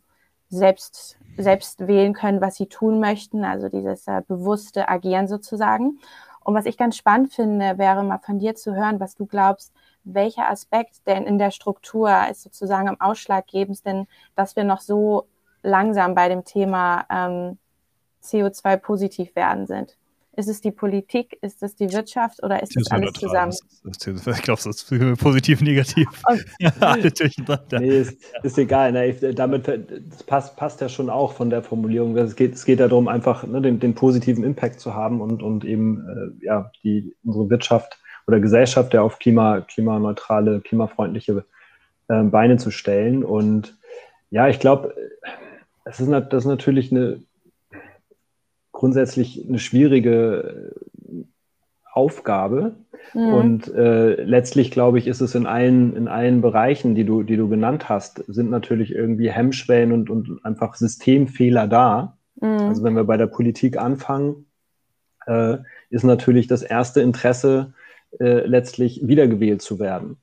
[0.49, 5.99] selbst, selbst wählen können, was sie tun möchten, also dieses äh, bewusste Agieren sozusagen.
[6.43, 9.71] Und was ich ganz spannend finde, wäre mal von dir zu hören, was du glaubst,
[10.03, 15.27] welcher Aspekt denn in der Struktur ist sozusagen am ausschlaggebendsten, dass wir noch so
[15.63, 17.57] langsam bei dem Thema ähm,
[18.25, 19.97] CO2 positiv werden sind?
[20.37, 21.37] Ist es die Politik?
[21.41, 23.53] Ist es die Wirtschaft oder ist es alles zusammen?
[23.85, 26.07] Ich glaube, das ist positiv, negativ.
[26.25, 26.43] Okay.
[26.59, 27.79] ja, alle durcheinander.
[27.79, 28.91] Nee, ist, ist egal.
[28.91, 29.13] Ne?
[29.33, 32.17] Damit das passt, passt ja schon auch von der Formulierung.
[32.17, 35.41] Es geht, es geht ja darum, einfach ne, den, den, positiven Impact zu haben und,
[35.41, 41.45] und eben äh, ja, die, unsere Wirtschaft oder Gesellschaft ja auf klima, klimaneutrale, klimafreundliche
[42.07, 43.23] äh, Beine zu stellen.
[43.23, 43.77] Und
[44.31, 44.93] ja, ich glaube,
[45.85, 47.21] das ist, das ist natürlich eine
[48.85, 50.75] grundsätzlich eine schwierige
[51.91, 52.75] Aufgabe.
[53.15, 53.33] Mhm.
[53.33, 57.35] Und äh, letztlich, glaube ich, ist es in allen, in allen Bereichen, die du, die
[57.35, 62.15] du genannt hast, sind natürlich irgendwie Hemmschwellen und, und einfach Systemfehler da.
[62.39, 62.67] Mhm.
[62.69, 64.45] Also wenn wir bei der Politik anfangen,
[65.25, 65.57] äh,
[65.89, 67.73] ist natürlich das erste Interesse,
[68.19, 70.17] äh, letztlich wiedergewählt zu werden.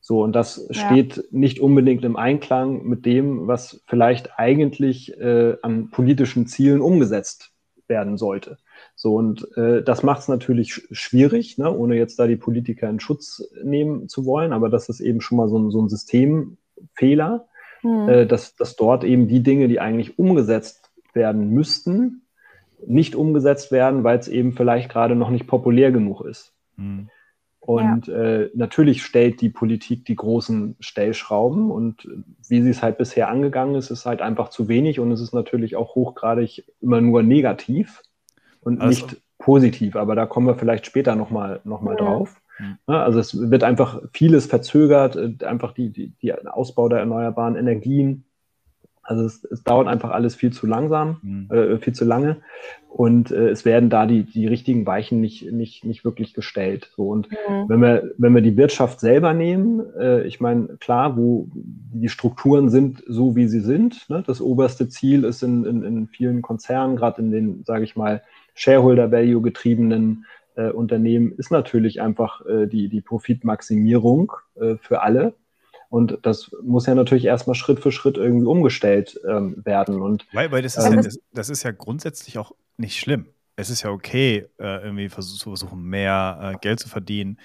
[0.00, 0.74] So, und das ja.
[0.74, 7.52] steht nicht unbedingt im Einklang mit dem, was vielleicht eigentlich äh, an politischen Zielen umgesetzt
[7.90, 8.56] werden sollte.
[8.94, 13.00] So, und äh, das macht es natürlich schwierig, ne, ohne jetzt da die Politiker in
[13.00, 17.46] Schutz nehmen zu wollen, aber das ist eben schon mal so ein, so ein Systemfehler,
[17.82, 18.08] mhm.
[18.08, 22.22] äh, dass, dass dort eben die Dinge, die eigentlich umgesetzt werden müssten,
[22.86, 26.54] nicht umgesetzt werden, weil es eben vielleicht gerade noch nicht populär genug ist.
[26.76, 27.10] Mhm.
[27.60, 28.14] Und ja.
[28.14, 32.08] äh, natürlich stellt die Politik die großen Stellschrauben und
[32.48, 35.34] wie sie es halt bisher angegangen ist, ist halt einfach zu wenig und es ist
[35.34, 38.02] natürlich auch hochgradig immer nur negativ
[38.60, 38.88] und also.
[38.88, 39.96] nicht positiv.
[39.96, 42.04] Aber da kommen wir vielleicht später nochmal noch mal ja.
[42.04, 42.40] drauf.
[42.58, 42.78] Mhm.
[42.86, 48.24] Also es wird einfach vieles verzögert, äh, einfach die, die, die Ausbau der erneuerbaren Energien
[49.10, 51.48] also es, es, dauert einfach alles viel zu langsam, mhm.
[51.50, 52.36] äh, viel zu lange
[52.88, 56.90] und äh, es werden da die, die richtigen Weichen nicht, nicht, nicht wirklich gestellt.
[56.96, 57.68] So, und mhm.
[57.68, 62.68] wenn, wir, wenn wir die Wirtschaft selber nehmen, äh, ich meine, klar, wo die Strukturen
[62.68, 64.08] sind so, wie sie sind.
[64.10, 64.22] Ne?
[64.26, 68.22] Das oberste Ziel ist in, in, in vielen Konzernen, gerade in den, sage ich mal,
[68.54, 75.34] Shareholder-Value getriebenen äh, Unternehmen, ist natürlich einfach äh, die, die Profitmaximierung äh, für alle.
[75.90, 80.00] Und das muss ja natürlich erstmal Schritt für Schritt irgendwie umgestellt ähm, werden.
[80.00, 83.26] Und, weil, weil das, ist ähm, ja, das, das, ist ja grundsätzlich auch nicht schlimm.
[83.56, 87.40] Es ist ja okay, äh, irgendwie zu versuchen, mehr äh, Geld zu verdienen,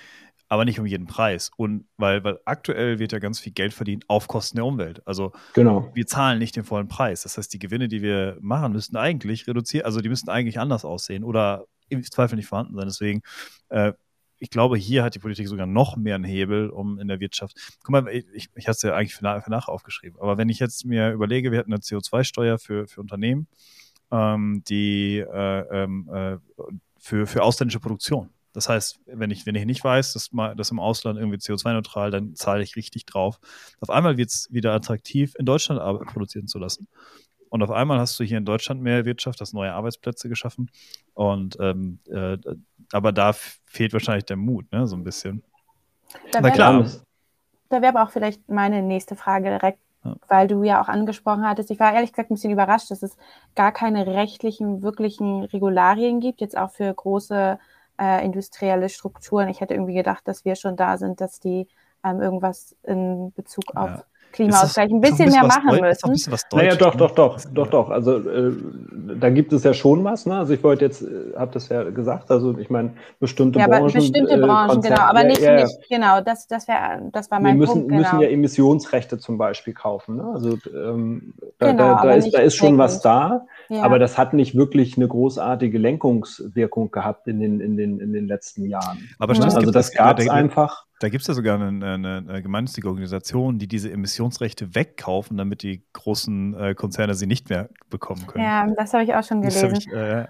[0.47, 1.49] aber nicht um jeden Preis.
[1.57, 5.01] Und weil, weil aktuell wird ja ganz viel Geld verdient auf Kosten der Umwelt.
[5.07, 5.89] Also genau.
[5.95, 7.23] wir zahlen nicht den vollen Preis.
[7.23, 10.85] Das heißt, die Gewinne, die wir machen, müssten eigentlich reduzieren, also die müssten eigentlich anders
[10.85, 12.85] aussehen oder im Zweifel nicht vorhanden sein.
[12.85, 13.21] Deswegen
[13.69, 13.93] äh,
[14.45, 17.57] ich glaube, hier hat die Politik sogar noch mehr einen Hebel, um in der Wirtschaft.
[17.83, 20.19] Guck mal, ich, ich hatte es ja eigentlich für, nach, für nachher aufgeschrieben.
[20.21, 23.47] Aber wenn ich jetzt mir überlege, wir hätten eine CO2-Steuer für, für Unternehmen,
[24.11, 26.37] ähm, die äh, ähm, äh,
[26.99, 28.29] für, für ausländische Produktion.
[28.53, 32.11] Das heißt, wenn ich, wenn ich nicht weiß, dass, mal, dass im Ausland irgendwie CO2-neutral,
[32.11, 33.39] dann zahle ich richtig drauf.
[33.81, 36.87] Auf einmal wird es wieder attraktiv, in Deutschland produzieren zu lassen.
[37.55, 40.69] Und auf einmal hast du hier in Deutschland mehr Wirtschaft, hast neue Arbeitsplätze geschaffen.
[41.13, 42.37] Und ähm, äh,
[42.91, 45.41] aber da fehlt wahrscheinlich der Mut, ne, so ein bisschen.
[46.33, 46.51] Da wäre
[47.81, 49.79] wäre aber auch vielleicht meine nächste Frage direkt,
[50.27, 51.71] weil du ja auch angesprochen hattest.
[51.71, 53.15] Ich war ehrlich gesagt ein bisschen überrascht, dass es
[53.55, 57.57] gar keine rechtlichen, wirklichen Regularien gibt, jetzt auch für große
[58.01, 59.47] äh, industrielle Strukturen.
[59.47, 61.69] Ich hätte irgendwie gedacht, dass wir schon da sind, dass die
[62.03, 64.03] ähm, irgendwas in Bezug auf ja.
[64.35, 66.09] Klimaausgleich ein bisschen, mehr machen müssen.
[66.09, 67.89] Ein was naja, doch, doch, doch, doch, doch.
[67.89, 68.51] Also äh,
[69.19, 70.25] da gibt es ja schon was.
[70.25, 70.35] Ne?
[70.35, 73.93] Also ich wollte jetzt, äh, habe das ja gesagt, also ich meine, bestimmte ja, Branchen.
[73.93, 77.39] bestimmte äh, Branchen, genau, aber ja, nicht, ja, nicht, genau, das, das, wär, das war
[77.39, 77.89] mein Wir müssen, Punkt.
[77.89, 78.01] Genau.
[78.01, 80.17] müssen ja Emissionsrechte zum Beispiel kaufen.
[80.17, 80.25] Ne?
[80.33, 83.83] Also ähm, da, genau, da, da ist, da ist schon was da, ja.
[83.83, 88.27] aber das hat nicht wirklich eine großartige Lenkungswirkung gehabt in den, in den, in den
[88.27, 89.07] letzten Jahren.
[89.17, 90.85] Aber also das gab es einfach.
[90.99, 95.61] Da gibt es ja sogar eine, eine, eine, gemeinnützige Organisation, die diese Emissionsrechte wegkaufen, damit
[95.61, 98.45] die großen äh, Konzerne sie nicht mehr bekommen können.
[98.45, 99.75] Ja, das habe ich auch schon gelesen.
[99.75, 100.25] Ich, äh,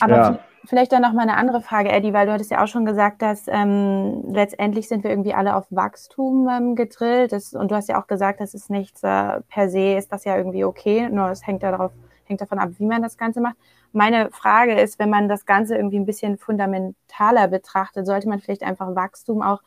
[0.00, 0.38] Aber ja.
[0.66, 3.20] vielleicht dann noch mal eine andere Frage, Eddie, weil du hattest ja auch schon gesagt,
[3.20, 7.32] dass ähm, letztendlich sind wir irgendwie alle auf Wachstum ähm, gedrillt.
[7.32, 10.24] Das, und du hast ja auch gesagt, das ist nichts äh, per se, ist das
[10.24, 11.90] ja irgendwie okay, nur es hängt darauf,
[12.26, 13.56] hängt davon ab, wie man das Ganze macht.
[13.92, 18.62] Meine Frage ist, wenn man das Ganze irgendwie ein bisschen fundamentaler betrachtet, sollte man vielleicht
[18.62, 19.60] einfach Wachstum auch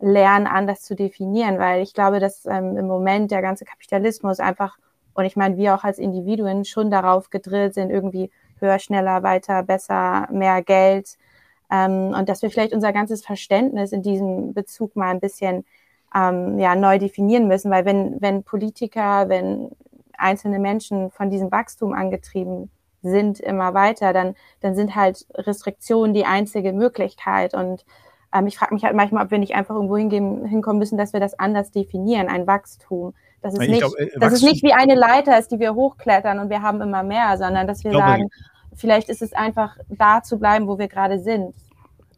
[0.00, 4.78] lernen, anders zu definieren, weil ich glaube, dass ähm, im Moment der ganze Kapitalismus einfach,
[5.14, 9.62] und ich meine, wir auch als Individuen schon darauf gedrillt sind, irgendwie höher, schneller, weiter,
[9.62, 11.16] besser, mehr Geld.
[11.70, 15.64] Ähm, und dass wir vielleicht unser ganzes Verständnis in diesem Bezug mal ein bisschen
[16.14, 19.70] ähm, ja, neu definieren müssen, weil wenn, wenn Politiker, wenn
[20.16, 22.70] einzelne Menschen von diesem Wachstum angetrieben
[23.08, 27.54] sind immer weiter, dann, dann sind halt Restriktionen die einzige Möglichkeit.
[27.54, 27.84] Und
[28.34, 31.12] ähm, ich frage mich halt manchmal, ob wir nicht einfach irgendwo hingehen, hinkommen müssen, dass
[31.12, 33.14] wir das anders definieren, ein Wachstum.
[33.40, 36.38] Dass es, nicht, glaub, äh, dass es nicht wie eine Leiter ist, die wir hochklettern
[36.38, 38.28] und wir haben immer mehr, sondern dass wir glaube, sagen,
[38.74, 41.54] vielleicht ist es einfach da zu bleiben, wo wir gerade sind.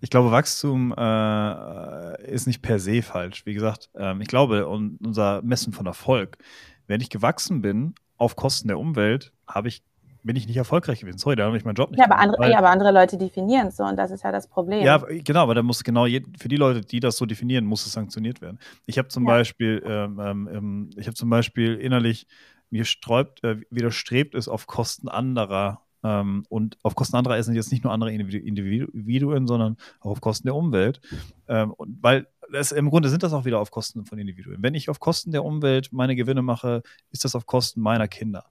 [0.02, 3.44] Ich glaube, Wachstum äh, ist nicht per se falsch.
[3.44, 6.38] Wie gesagt, ähm, ich glaube, und unser Messen von Erfolg,
[6.86, 9.82] wenn ich gewachsen bin auf Kosten der Umwelt, habe ich
[10.22, 11.18] bin ich nicht erfolgreich gewesen.
[11.18, 13.16] Sorry, da habe ich meinen Job nicht ja, aber andere, weil, ja, aber andere Leute
[13.16, 14.84] definieren es so und das ist ja das Problem.
[14.84, 17.86] Ja, genau, aber da muss genau je, für die Leute, die das so definieren, muss
[17.86, 18.58] es sanktioniert werden.
[18.86, 19.34] Ich habe zum ja.
[19.34, 22.26] Beispiel, ähm, ähm, ähm ich habe zum Beispiel innerlich
[22.70, 27.72] mir sträubt, äh, widerstrebt es auf Kosten anderer ähm, und auf Kosten anderer sind jetzt
[27.72, 31.00] nicht nur andere Individuen, sondern auch auf Kosten der Umwelt.
[31.48, 34.62] Ähm, und weil das, im Grunde sind das auch wieder auf Kosten von Individuen.
[34.62, 38.44] Wenn ich auf Kosten der Umwelt meine Gewinne mache, ist das auf Kosten meiner Kinder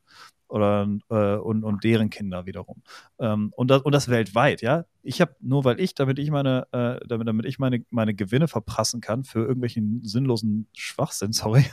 [0.49, 2.81] oder äh, und, und deren Kinder wiederum.
[3.19, 4.85] Ähm, und, das, und das weltweit, ja.
[5.01, 8.47] Ich habe nur weil ich, damit ich meine, äh, damit, damit ich meine, meine Gewinne
[8.47, 11.65] verprassen kann für irgendwelchen sinnlosen Schwachsinn, sorry,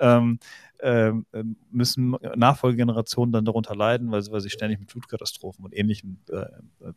[0.00, 0.38] ähm,
[0.84, 6.18] ähm, ähm, müssen Nachfolgegenerationen dann darunter leiden, weil, weil sie ständig mit Flutkatastrophen und Ähnlichem
[6.28, 6.92] äh, äh,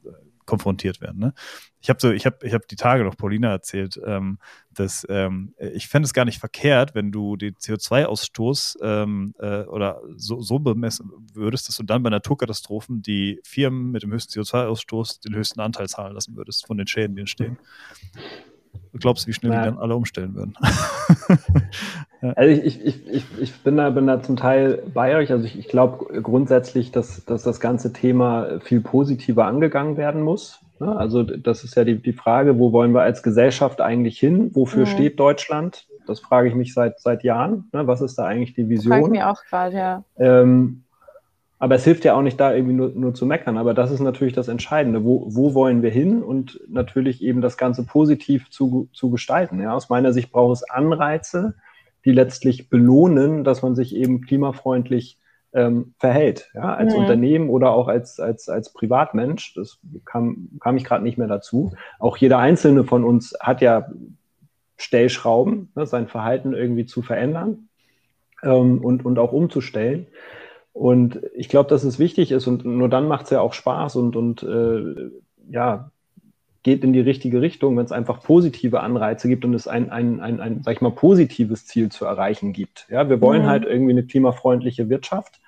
[0.46, 1.20] konfrontiert werden.
[1.20, 1.34] Ne?
[1.82, 4.40] Ich habe so, ich habe, ich habe die Tage noch Paulina erzählt, ähm,
[4.74, 10.02] dass ähm, ich fände es gar nicht verkehrt, wenn du den CO2-Ausstoß ähm, äh, oder
[10.16, 15.22] so, so bemessen würdest, dass du dann bei Naturkatastrophen die Firmen mit dem höchsten CO2-Ausstoß
[15.22, 17.58] den höchsten Anteil zahlen lassen würdest von den Schäden, die entstehen.
[18.94, 19.64] Du glaubst, wie schnell ja.
[19.64, 20.54] die dann alle umstellen würden?
[22.36, 25.32] Also ich, ich, ich, ich bin, da, bin da zum Teil bei euch.
[25.32, 30.60] Also ich, ich glaube grundsätzlich, dass, dass das ganze Thema viel positiver angegangen werden muss.
[30.80, 30.96] Ne?
[30.96, 34.50] Also das ist ja die, die Frage, wo wollen wir als Gesellschaft eigentlich hin?
[34.54, 34.90] Wofür mhm.
[34.90, 35.88] steht Deutschland?
[36.08, 37.70] Das frage ich mich seit, seit Jahren.
[37.74, 37.86] Ne?
[37.88, 38.94] Was ist da eigentlich die Vision?
[38.94, 40.04] Frage ich mir auch gerade, ja.
[40.18, 40.85] Ähm,
[41.58, 43.58] aber es hilft ja auch nicht da irgendwie nur, nur zu meckern.
[43.58, 45.06] Aber das ist natürlich das Entscheidende.
[45.06, 46.22] Wo, wo wollen wir hin?
[46.22, 49.62] Und natürlich eben das Ganze positiv zu, zu gestalten.
[49.62, 51.56] Ja, aus meiner Sicht braucht es Anreize,
[52.04, 55.18] die letztlich belohnen, dass man sich eben klimafreundlich
[55.54, 56.52] ähm, verhält.
[56.54, 57.00] Ja, als mhm.
[57.00, 59.54] Unternehmen oder auch als, als, als Privatmensch.
[59.56, 61.72] Das kam, kam ich gerade nicht mehr dazu.
[62.00, 63.88] Auch jeder Einzelne von uns hat ja
[64.76, 67.70] Stellschrauben, ne, sein Verhalten irgendwie zu verändern
[68.44, 70.08] ähm, und, und auch umzustellen.
[70.76, 73.96] Und ich glaube, dass es wichtig ist und nur dann macht es ja auch Spaß
[73.96, 75.10] und, und äh,
[75.50, 75.90] ja,
[76.64, 80.20] geht in die richtige Richtung, wenn es einfach positive Anreize gibt und es ein, ein,
[80.20, 82.88] ein, ein, sag ich mal, positives Ziel zu erreichen gibt.
[82.90, 83.48] Ja, wir wollen mhm.
[83.48, 85.40] halt irgendwie eine klimafreundliche Wirtschaft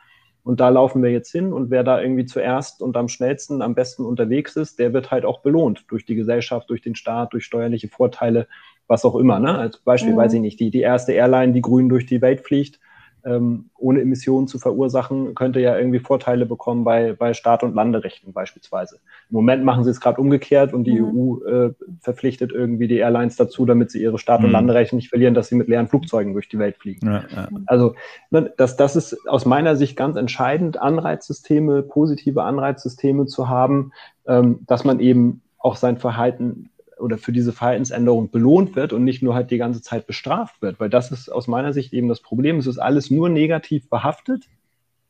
[0.43, 3.75] und da laufen wir jetzt hin und wer da irgendwie zuerst und am schnellsten, am
[3.75, 7.43] besten unterwegs ist, der wird halt auch belohnt durch die Gesellschaft, durch den Staat, durch
[7.43, 8.47] steuerliche Vorteile,
[8.87, 9.41] was auch immer.
[9.41, 9.57] Ne?
[9.57, 10.17] Als Beispiel, mhm.
[10.19, 12.79] weiß ich nicht, die, die erste Airline, die grün durch die Welt fliegt,
[13.27, 18.31] ähm, ohne Emissionen zu verursachen, könnte ja irgendwie Vorteile bekommen bei, bei Start- und Landerechten
[18.31, 18.99] beispielsweise.
[19.29, 21.19] Im Moment machen sie es gerade umgekehrt und die mhm.
[21.19, 24.53] EU äh, verpflichtet irgendwie die Airlines dazu, damit sie ihre Start- und mhm.
[24.53, 27.05] Landerechte nicht verlieren, dass sie mit leeren Flugzeugen durch die Welt fliegen.
[27.05, 27.49] Ja, ja.
[27.65, 27.95] Also
[28.31, 33.91] ne, das, das ist aus meiner Sicht ganz entscheidend, Anreizsysteme, positive Anreizsysteme zu haben,
[34.25, 36.69] ähm, dass man eben auch sein Verhalten
[36.99, 40.79] oder für diese Verhaltensänderung belohnt wird und nicht nur halt die ganze Zeit bestraft wird,
[40.79, 42.57] weil das ist aus meiner Sicht eben das Problem.
[42.57, 44.45] Es ist alles nur negativ behaftet.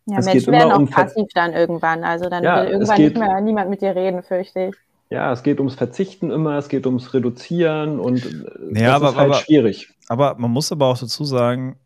[0.05, 2.03] Ja, es Menschen werden auch um passiv dann irgendwann.
[2.03, 4.75] Also dann ja, will irgendwann geht, nicht mehr niemand mit dir reden, fürchte ich.
[5.09, 9.09] Ja, es geht ums Verzichten immer, es geht ums Reduzieren und äh, ja, das aber,
[9.09, 9.93] ist halt aber, schwierig.
[10.07, 11.77] Aber man muss aber auch dazu sagen,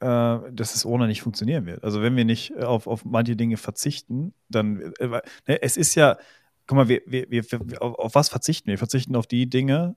[0.00, 0.06] äh,
[0.52, 1.84] dass es ohne nicht funktionieren wird.
[1.84, 6.16] Also wenn wir nicht auf, auf manche Dinge verzichten, dann äh, ne, es ist ja,
[6.66, 7.44] guck mal, wir, wir, wir,
[7.80, 8.72] auf, auf was verzichten wir?
[8.72, 9.96] Wir verzichten auf die Dinge,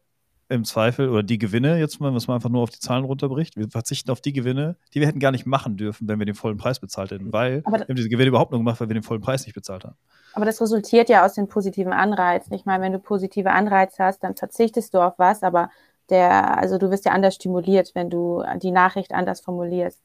[0.49, 3.57] im Zweifel, oder die Gewinne, jetzt mal, was man einfach nur auf die Zahlen runterbricht,
[3.57, 6.35] wir verzichten auf die Gewinne, die wir hätten gar nicht machen dürfen, wenn wir den
[6.35, 8.93] vollen Preis bezahlt hätten, weil aber wir haben diese Gewinne überhaupt nur gemacht, weil wir
[8.93, 9.97] den vollen Preis nicht bezahlt haben.
[10.33, 12.53] Aber das resultiert ja aus den positiven Anreizen.
[12.53, 15.69] Ich meine, wenn du positive Anreize hast, dann verzichtest du auf was, aber
[16.09, 19.99] der, also du wirst ja anders stimuliert, wenn du die Nachricht anders formulierst.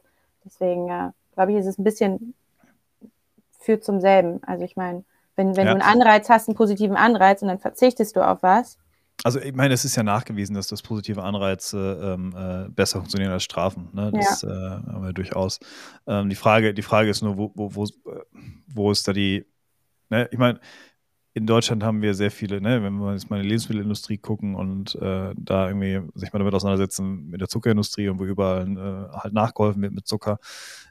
[0.44, 2.34] Deswegen, äh, glaube ich, ist es ein bisschen
[3.60, 4.42] führt zum selben.
[4.42, 5.04] Also ich meine,
[5.36, 5.74] wenn, wenn ja.
[5.74, 8.78] du einen Anreiz hast, einen positiven Anreiz und dann verzichtest du auf was.
[9.24, 13.32] Also ich meine, es ist ja nachgewiesen, dass das positive Anreize ähm, äh, besser funktionieren
[13.32, 13.88] als Strafen.
[13.92, 14.10] Ne?
[14.12, 14.48] Das ja.
[14.48, 15.60] äh, haben wir durchaus.
[16.06, 17.86] Ähm, die, Frage, die Frage ist nur, wo, wo, wo,
[18.66, 19.46] wo ist da die,
[20.08, 20.28] ne?
[20.32, 20.58] ich meine,
[21.34, 24.54] in Deutschland haben wir sehr viele, ne, wenn wir jetzt mal in die Lebensmittelindustrie gucken
[24.54, 29.16] und äh, da irgendwie sich mal damit auseinandersetzen mit der Zuckerindustrie und wo überall äh,
[29.16, 30.38] halt nachgeholfen wird mit Zucker.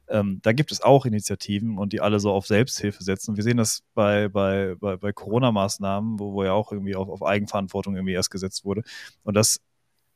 [0.08, 3.38] Ähm, da gibt es auch Initiativen und die alle so auf Selbsthilfe setzen.
[3.38, 7.24] Wir sehen das bei, bei, bei, bei Corona-Maßnahmen, wo, wo ja auch irgendwie auf, auf
[7.24, 8.82] Eigenverantwortung irgendwie erst gesetzt wurde.
[9.24, 9.62] Und das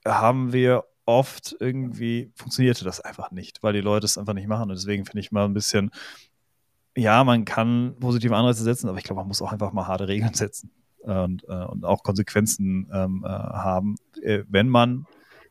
[0.05, 4.71] haben wir oft irgendwie, funktionierte das einfach nicht, weil die Leute es einfach nicht machen.
[4.71, 5.91] Und deswegen finde ich mal ein bisschen
[6.95, 10.07] ja, man kann positive Anreize setzen, aber ich glaube, man muss auch einfach mal harte
[10.07, 15.05] Regeln setzen und, äh, und auch Konsequenzen ähm, äh, haben, äh, wenn man,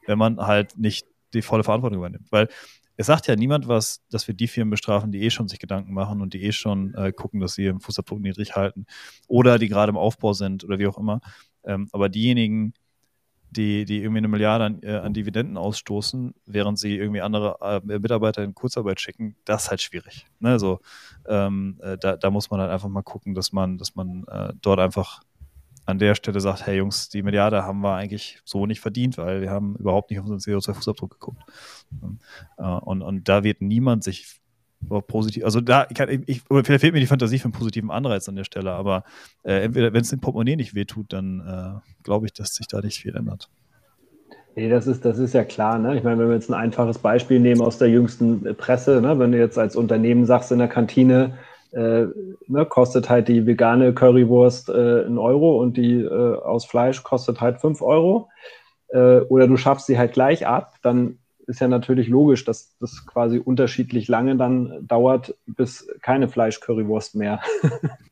[0.06, 2.30] wenn man halt nicht die volle Verantwortung übernimmt.
[2.30, 2.48] Weil
[2.96, 5.92] es sagt ja niemand was, dass wir die Firmen bestrafen, die eh schon sich Gedanken
[5.92, 8.86] machen und die eh schon äh, gucken, dass sie ihren Fußabdruck niedrig halten
[9.26, 11.20] oder die gerade im Aufbau sind oder wie auch immer.
[11.64, 12.74] Ähm, aber diejenigen,
[13.56, 17.98] die, die irgendwie eine Milliarde an, äh, an Dividenden ausstoßen, während sie irgendwie andere äh,
[17.98, 20.26] Mitarbeiter in Kurzarbeit schicken, das ist halt schwierig.
[20.40, 20.50] Ne?
[20.50, 20.80] Also
[21.26, 24.52] ähm, äh, da, da muss man halt einfach mal gucken, dass man, dass man äh,
[24.60, 25.22] dort einfach
[25.86, 29.42] an der Stelle sagt, hey Jungs, die Milliarde haben wir eigentlich so nicht verdient, weil
[29.42, 31.42] wir haben überhaupt nicht auf unseren CO2-Fußabdruck geguckt.
[32.56, 34.40] Und, und da wird niemand sich
[35.06, 38.36] positiv, also da kann ich, vielleicht fehlt mir die Fantasie für einen positiven Anreiz an
[38.36, 39.04] der Stelle, aber
[39.42, 42.80] äh, entweder, wenn es dem Portemonnaie nicht wehtut, dann äh, glaube ich, dass sich da
[42.80, 43.48] nicht viel ändert.
[44.56, 45.78] Nee, das ist, das ist ja klar.
[45.78, 45.96] Ne?
[45.96, 49.18] Ich meine, wenn wir jetzt ein einfaches Beispiel nehmen aus der jüngsten Presse, ne?
[49.18, 51.34] wenn du jetzt als Unternehmen sagst in der Kantine,
[51.72, 52.06] äh,
[52.46, 57.40] ne, kostet halt die vegane Currywurst äh, einen Euro und die äh, aus Fleisch kostet
[57.40, 58.28] halt fünf Euro,
[58.88, 63.06] äh, oder du schaffst sie halt gleich ab, dann ist ja natürlich logisch, dass das
[63.06, 67.40] quasi unterschiedlich lange dann dauert, bis keine Fleisch-Currywurst mehr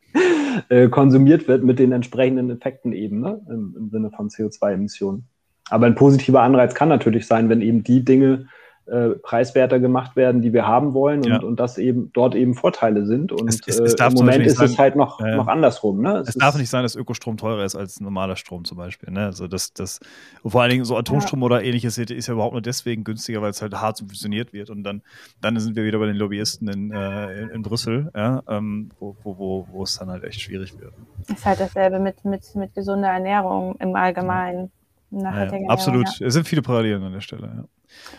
[0.68, 3.41] äh, konsumiert wird mit den entsprechenden Effekten eben ne?
[3.49, 5.24] Im, im Sinne von CO2-Emissionen.
[5.70, 8.49] Aber ein positiver Anreiz kann natürlich sein, wenn eben die Dinge
[8.87, 11.41] äh, preiswerter gemacht werden, die wir haben wollen und, ja.
[11.41, 13.30] und dass eben dort eben Vorteile sind.
[13.30, 16.03] Und es, es, es äh, im Moment ist sagen, es halt noch, äh, noch andersrum.
[16.03, 16.18] Ne?
[16.18, 19.12] Es, es darf nicht sein, dass Ökostrom teurer ist als normaler Strom zum Beispiel.
[19.12, 19.26] Ne?
[19.26, 20.01] Also das, das,
[20.45, 21.47] vor allen Dingen so Atomstrom ja.
[21.47, 24.68] oder ähnliches ist ja überhaupt nur deswegen günstiger, weil es halt hart subventioniert wird.
[24.68, 25.03] Und dann,
[25.41, 28.43] dann sind wir wieder bei den Lobbyisten in, äh, in, in, Brüssel, ja?
[28.49, 30.93] ähm, wo, wo, wo, wo es dann halt echt schwierig wird.
[31.28, 34.72] Ist halt dasselbe mit, mit, mit gesunder Ernährung im Allgemeinen.
[35.12, 36.09] Ja, ja, absolut.
[36.18, 36.26] Ja.
[36.26, 37.68] Es sind viele Parallelen an der Stelle.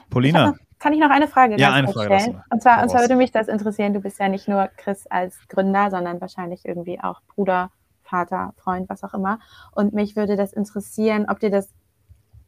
[0.10, 0.48] Paulina.
[0.48, 2.44] Noch, kann ich noch eine Frage ja, eine Frage stellen?
[2.50, 3.94] Und zwar, und zwar würde mich das interessieren.
[3.94, 7.72] Du bist ja nicht nur Chris als Gründer, sondern wahrscheinlich irgendwie auch Bruder,
[8.04, 9.40] Vater, Freund, was auch immer.
[9.72, 11.74] Und mich würde das interessieren, ob dir das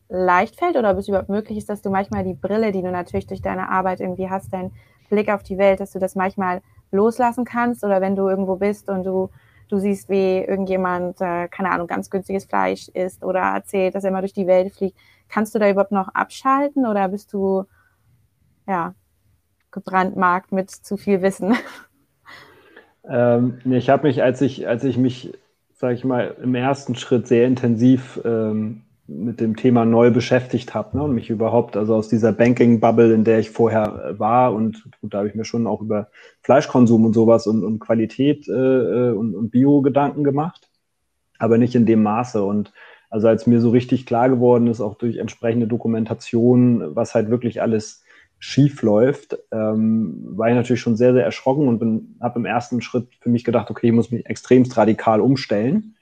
[0.09, 2.91] leicht fällt oder ob es überhaupt möglich ist, dass du manchmal die Brille, die du
[2.91, 4.73] natürlich durch deine Arbeit irgendwie hast, deinen
[5.09, 6.61] Blick auf die Welt, dass du das manchmal
[6.91, 9.29] loslassen kannst oder wenn du irgendwo bist und du
[9.69, 14.09] du siehst, wie irgendjemand, äh, keine Ahnung, ganz günstiges Fleisch isst oder erzählt, dass er
[14.09, 14.97] immer durch die Welt fliegt.
[15.29, 17.65] Kannst du da überhaupt noch abschalten oder bist du,
[18.67, 18.93] ja,
[19.71, 21.55] gebrandmarkt mit zu viel Wissen?
[23.07, 25.37] Ähm, ich habe mich, als ich, als ich mich,
[25.75, 30.97] sage ich mal, im ersten Schritt sehr intensiv ähm, mit dem Thema neu beschäftigt habe
[30.97, 34.83] ne, und mich überhaupt, also aus dieser Banking-Bubble, in der ich vorher äh, war und
[35.01, 36.09] gut, da habe ich mir schon auch über
[36.41, 40.69] Fleischkonsum und sowas und, und Qualität äh, äh, und, und Bio-Gedanken gemacht,
[41.37, 42.43] aber nicht in dem Maße.
[42.43, 42.73] Und
[43.11, 47.61] also als mir so richtig klar geworden ist, auch durch entsprechende Dokumentation, was halt wirklich
[47.61, 48.03] alles
[48.39, 53.07] schief läuft, ähm, war ich natürlich schon sehr, sehr erschrocken und habe im ersten Schritt
[53.19, 55.94] für mich gedacht, okay, ich muss mich extremst radikal umstellen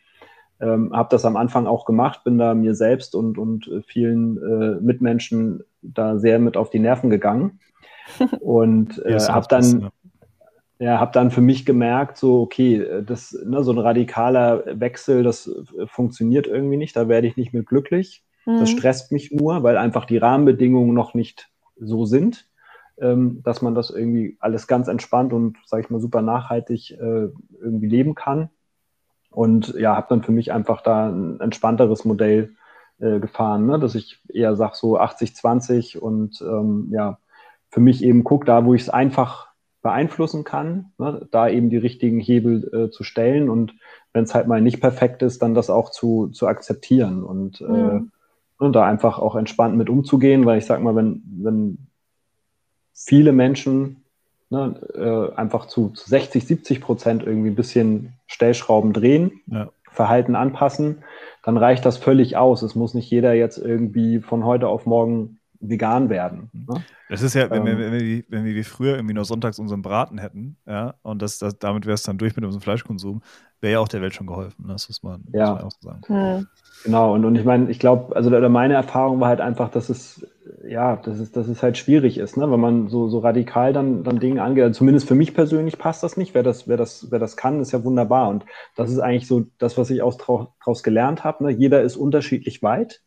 [0.59, 4.37] ähm, habe das am Anfang auch gemacht, bin da mir selbst und, und äh, vielen
[4.37, 7.59] äh, Mitmenschen da sehr mit auf die Nerven gegangen.
[8.41, 9.91] Und äh, habe dann, ne?
[10.79, 15.23] ja, hab dann für mich gemerkt, so, okay, äh, das, ne, so ein radikaler Wechsel,
[15.23, 18.23] das äh, funktioniert irgendwie nicht, da werde ich nicht mehr glücklich.
[18.45, 18.59] Mhm.
[18.59, 22.47] Das stresst mich nur, weil einfach die Rahmenbedingungen noch nicht so sind,
[22.99, 27.29] ähm, dass man das irgendwie alles ganz entspannt und, sage ich mal, super nachhaltig äh,
[27.61, 28.49] irgendwie leben kann.
[29.33, 32.55] Und ja, habe dann für mich einfach da ein entspannteres Modell
[32.99, 33.79] äh, gefahren, ne?
[33.79, 37.17] dass ich eher sage so 80-20 und ähm, ja,
[37.69, 39.47] für mich eben gucke, da wo ich es einfach
[39.81, 41.27] beeinflussen kann, ne?
[41.31, 43.73] da eben die richtigen Hebel äh, zu stellen und
[44.13, 47.63] wenn es halt mal nicht perfekt ist, dann das auch zu, zu akzeptieren und, äh,
[47.65, 48.11] mhm.
[48.59, 51.87] äh, und da einfach auch entspannt mit umzugehen, weil ich sag mal, wenn, wenn
[52.93, 54.02] viele Menschen
[54.53, 59.69] ne, äh, einfach zu, zu 60, 70 Prozent irgendwie ein bisschen Stellschrauben drehen, ja.
[59.91, 61.03] Verhalten anpassen,
[61.43, 62.61] dann reicht das völlig aus.
[62.61, 66.49] Es muss nicht jeder jetzt irgendwie von heute auf morgen vegan werden.
[66.53, 66.83] Ne?
[67.09, 69.59] Das ist ja, wenn, ähm, wir, wenn, wir, wenn wir wie früher irgendwie nur sonntags
[69.59, 73.21] unseren Braten hätten, ja, und das, das damit wäre es dann durch mit unserem Fleischkonsum,
[73.61, 74.65] wäre ja auch der Welt schon geholfen.
[74.67, 75.51] Das muss man, ja.
[75.51, 76.01] muss man auch so sagen.
[76.07, 76.47] Hm.
[76.83, 80.27] Genau, und, und ich meine, ich glaube, also meine Erfahrung war halt einfach, dass es
[80.67, 82.49] ja, dass es, dass es halt schwierig ist, ne?
[82.51, 84.63] wenn man so, so radikal dann, dann Dinge angeht.
[84.63, 86.33] Also zumindest für mich persönlich passt das nicht.
[86.33, 88.29] Wer das, wer, das, wer das kann, ist ja wunderbar.
[88.29, 91.45] Und das ist eigentlich so das, was ich aus daraus gelernt habe.
[91.45, 91.51] Ne?
[91.51, 93.01] Jeder ist unterschiedlich weit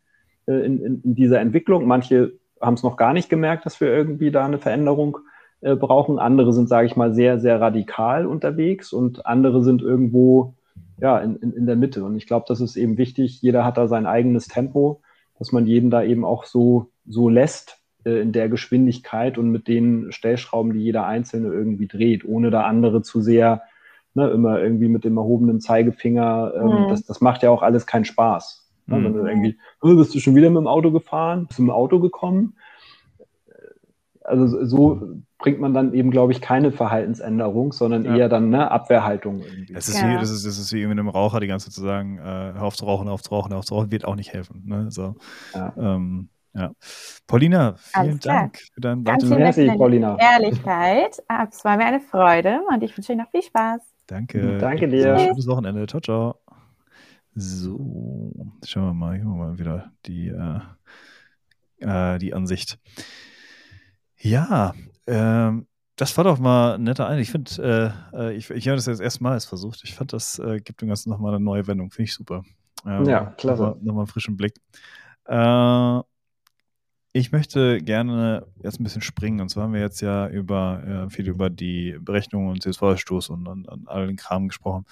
[0.47, 1.87] äh, in, in, in dieser Entwicklung.
[1.87, 5.19] Manche haben es noch gar nicht gemerkt, dass wir irgendwie da eine Veränderung
[5.61, 6.19] äh, brauchen.
[6.19, 10.55] Andere sind, sage ich mal, sehr, sehr radikal unterwegs und andere sind irgendwo
[10.99, 12.05] ja, in, in, in der Mitte.
[12.05, 13.43] Und ich glaube, das ist eben wichtig.
[13.43, 15.03] Jeder hat da sein eigenes Tempo,
[15.39, 19.69] dass man jeden da eben auch so, so lässt äh, in der Geschwindigkeit und mit
[19.69, 23.63] den Stellschrauben, die jeder Einzelne irgendwie dreht, ohne da andere zu sehr
[24.15, 26.53] ne, immer irgendwie mit dem erhobenen Zeigefinger.
[26.57, 26.89] Ähm, mhm.
[26.89, 28.69] das, das macht ja auch alles keinen Spaß.
[28.87, 29.05] Ne, mhm.
[29.05, 31.47] Wenn du irgendwie, oh, bist du schon wieder mit dem Auto gefahren?
[31.47, 32.57] Bist du mit dem Auto gekommen?
[34.23, 38.17] Also so bringt man dann eben, glaube ich, keine Verhaltensänderung, sondern ja.
[38.17, 39.43] eher dann eine Abwehrhaltung.
[39.43, 39.75] Irgendwie.
[39.75, 40.11] Das ist, ja.
[40.11, 42.23] wie, das, ist, das ist wie mit einem Raucher die ganze Zeit zu sagen, äh,
[42.23, 44.33] hör auf zu rauchen, hör auf zu rauchen, hör auf zu rauchen, wird auch nicht
[44.33, 44.65] helfen.
[44.67, 44.91] Ne?
[44.91, 45.15] So,
[45.55, 45.73] ja.
[45.79, 46.73] Ähm, ja.
[47.29, 50.17] Paulina, vielen Dank für deinen vielen Merci, Paulina.
[50.19, 51.23] Ehrlichkeit.
[51.29, 53.83] Ah, es war mir eine Freude und ich wünsche dir noch viel Spaß.
[54.09, 54.59] Danke.
[54.59, 55.17] Danke dir.
[55.17, 55.87] Schönes Wochenende.
[55.87, 56.41] Ciao, ciao.
[57.37, 58.33] So,
[58.65, 62.81] schauen wir mal, hier haben wir mal wieder die, äh, äh, die Ansicht.
[64.19, 64.75] Ja,
[65.07, 67.19] ähm, das war doch mal ein netter Ein.
[67.19, 69.81] Ich finde, äh, äh, ich, ich habe das jetzt erstmals versucht.
[69.85, 71.91] Ich fand, das äh, gibt dem Ganzen nochmal eine neue Wendung.
[71.91, 72.45] Finde ich super.
[72.85, 73.63] Ähm, ja, klasse.
[73.63, 74.55] Nochmal, nochmal einen frischen Blick.
[75.25, 76.01] Äh,
[77.13, 79.41] ich möchte gerne jetzt ein bisschen springen.
[79.41, 83.47] Und zwar haben wir jetzt ja über äh, viel über die Berechnung und CO2-Ausstoß und,
[83.47, 84.85] und, und all den Kram gesprochen.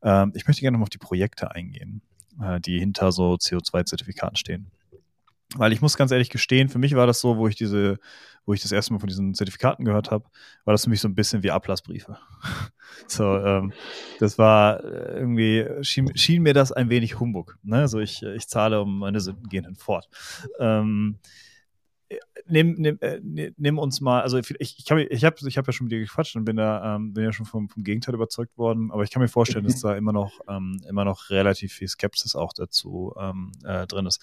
[0.00, 2.02] Ähm, ich möchte gerne noch auf die Projekte eingehen,
[2.40, 4.70] äh, die hinter so CO2-Zertifikaten stehen.
[5.56, 7.98] Weil ich muss ganz ehrlich gestehen, für mich war das so, wo ich diese,
[8.46, 10.24] wo ich das erste Mal von diesen Zertifikaten gehört habe,
[10.64, 12.18] war das für mich so ein bisschen wie Ablassbriefe.
[13.06, 13.72] so, ähm,
[14.18, 17.58] das war äh, irgendwie, schien, schien, mir das ein wenig Humbug.
[17.62, 17.78] Ne?
[17.78, 20.08] Also ich, ich zahle um meine Sünden gehen hinfort.
[20.58, 21.18] Ähm,
[22.46, 23.20] nimm, nimm, äh,
[23.56, 26.00] nimm uns mal, also ich, ich, kann, ich habe ich hab ja schon mit dir
[26.00, 29.10] gequatscht und bin da ähm, bin ja schon vom, vom Gegenteil überzeugt worden, aber ich
[29.10, 33.14] kann mir vorstellen, dass da immer noch, ähm, immer noch relativ viel Skepsis auch dazu
[33.18, 34.20] ähm, äh, drin ist.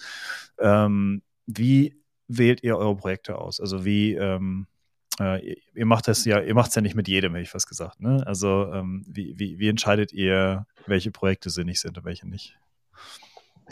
[0.58, 1.96] Ähm, wie
[2.28, 3.60] wählt ihr eure Projekte aus?
[3.60, 4.66] Also wie, ähm,
[5.18, 7.68] äh, ihr macht das ja, ihr macht es ja nicht mit jedem, hätte ich fast
[7.68, 8.00] gesagt.
[8.00, 8.22] Ne?
[8.26, 12.56] Also ähm, wie, wie, wie entscheidet ihr, welche Projekte sinnig sind und welche nicht?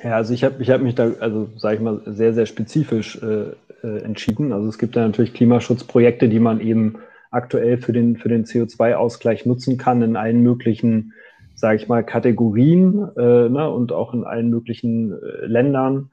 [0.03, 3.17] Ja, also ich habe ich hab mich da, also sage ich mal, sehr, sehr spezifisch
[3.17, 3.53] äh,
[3.83, 4.53] äh, entschieden.
[4.53, 6.97] Also es gibt da natürlich Klimaschutzprojekte, die man eben
[7.31, 11.13] aktuell für den, für den CO2-Ausgleich nutzen kann in allen möglichen,
[11.55, 16.11] sage ich mal, Kategorien äh, ne, und auch in allen möglichen äh, Ländern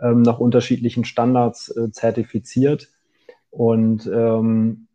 [0.00, 2.88] ähm, nach unterschiedlichen Standards äh, zertifiziert.
[3.50, 4.86] Und ähm,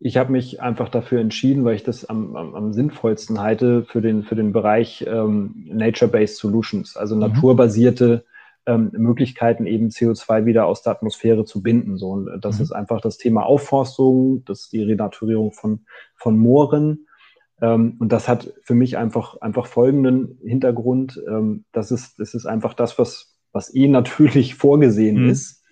[0.00, 4.00] ich habe mich einfach dafür entschieden, weil ich das am, am, am sinnvollsten halte für
[4.00, 7.22] den, für den Bereich ähm, Nature-Based Solutions, also mhm.
[7.22, 8.24] naturbasierte
[8.66, 11.96] ähm, Möglichkeiten, eben CO2 wieder aus der Atmosphäre zu binden.
[11.96, 12.64] So, und das mhm.
[12.64, 15.80] ist einfach das Thema Aufforstung, das ist die Renaturierung von,
[16.16, 17.06] von Mooren.
[17.60, 21.22] Ähm, und das hat für mich einfach, einfach folgenden Hintergrund.
[21.28, 25.28] Ähm, das, ist, das ist einfach das, was, was eh natürlich vorgesehen mhm.
[25.28, 25.62] ist.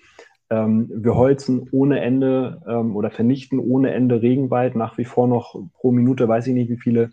[0.51, 5.59] Ähm, wir holzen ohne Ende ähm, oder vernichten ohne Ende Regenwald, nach wie vor noch
[5.73, 7.13] pro Minute, weiß ich nicht, wie viele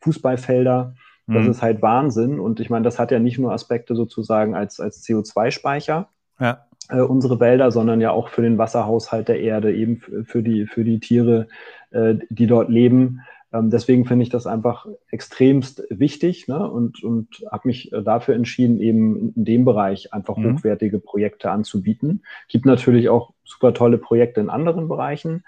[0.00, 0.94] Fußballfelder.
[1.26, 1.50] Das mhm.
[1.50, 2.38] ist halt Wahnsinn.
[2.38, 6.08] Und ich meine, das hat ja nicht nur Aspekte sozusagen als, als CO2-Speicher,
[6.38, 6.66] ja.
[6.90, 10.84] äh, unsere Wälder, sondern ja auch für den Wasserhaushalt der Erde, eben für die, für
[10.84, 11.48] die Tiere,
[11.90, 13.20] äh, die dort leben.
[13.54, 16.68] Ähm, deswegen finde ich das einfach extremst wichtig ne?
[16.68, 20.56] und, und habe mich äh, dafür entschieden, eben in dem Bereich einfach mhm.
[20.56, 22.24] hochwertige Projekte anzubieten.
[22.48, 25.44] Gibt natürlich auch super tolle Projekte in anderen Bereichen.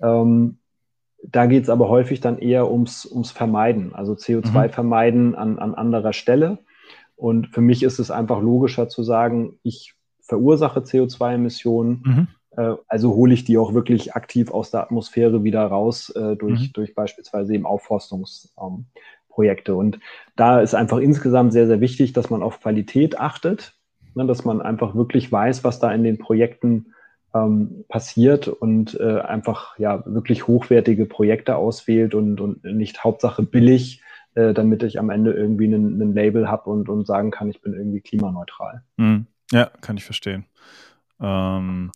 [0.00, 0.58] Ähm,
[1.22, 4.70] da geht es aber häufig dann eher ums, ums Vermeiden, also CO2 mhm.
[4.70, 6.58] vermeiden an, an anderer Stelle.
[7.16, 12.28] Und für mich ist es einfach logischer zu sagen, ich verursache CO2-Emissionen, mhm.
[12.56, 16.68] äh, also hole ich die auch wirklich aktiv aus der Atmosphäre wieder raus äh, durch,
[16.68, 16.72] mhm.
[16.74, 19.72] durch beispielsweise eben Aufforstungsprojekte.
[19.72, 19.98] Ähm, Und
[20.36, 23.74] da ist einfach insgesamt sehr, sehr wichtig, dass man auf Qualität achtet,
[24.14, 26.94] ne, dass man einfach wirklich weiß, was da in den Projekten
[27.34, 34.02] ähm, passiert und äh, einfach ja wirklich hochwertige Projekte auswählt und, und nicht Hauptsache billig,
[34.34, 37.74] äh, damit ich am Ende irgendwie ein Label habe und, und sagen kann, ich bin
[37.74, 38.82] irgendwie klimaneutral.
[38.96, 39.26] Mhm.
[39.52, 40.44] Ja, kann ich verstehen.
[41.20, 41.90] Ähm,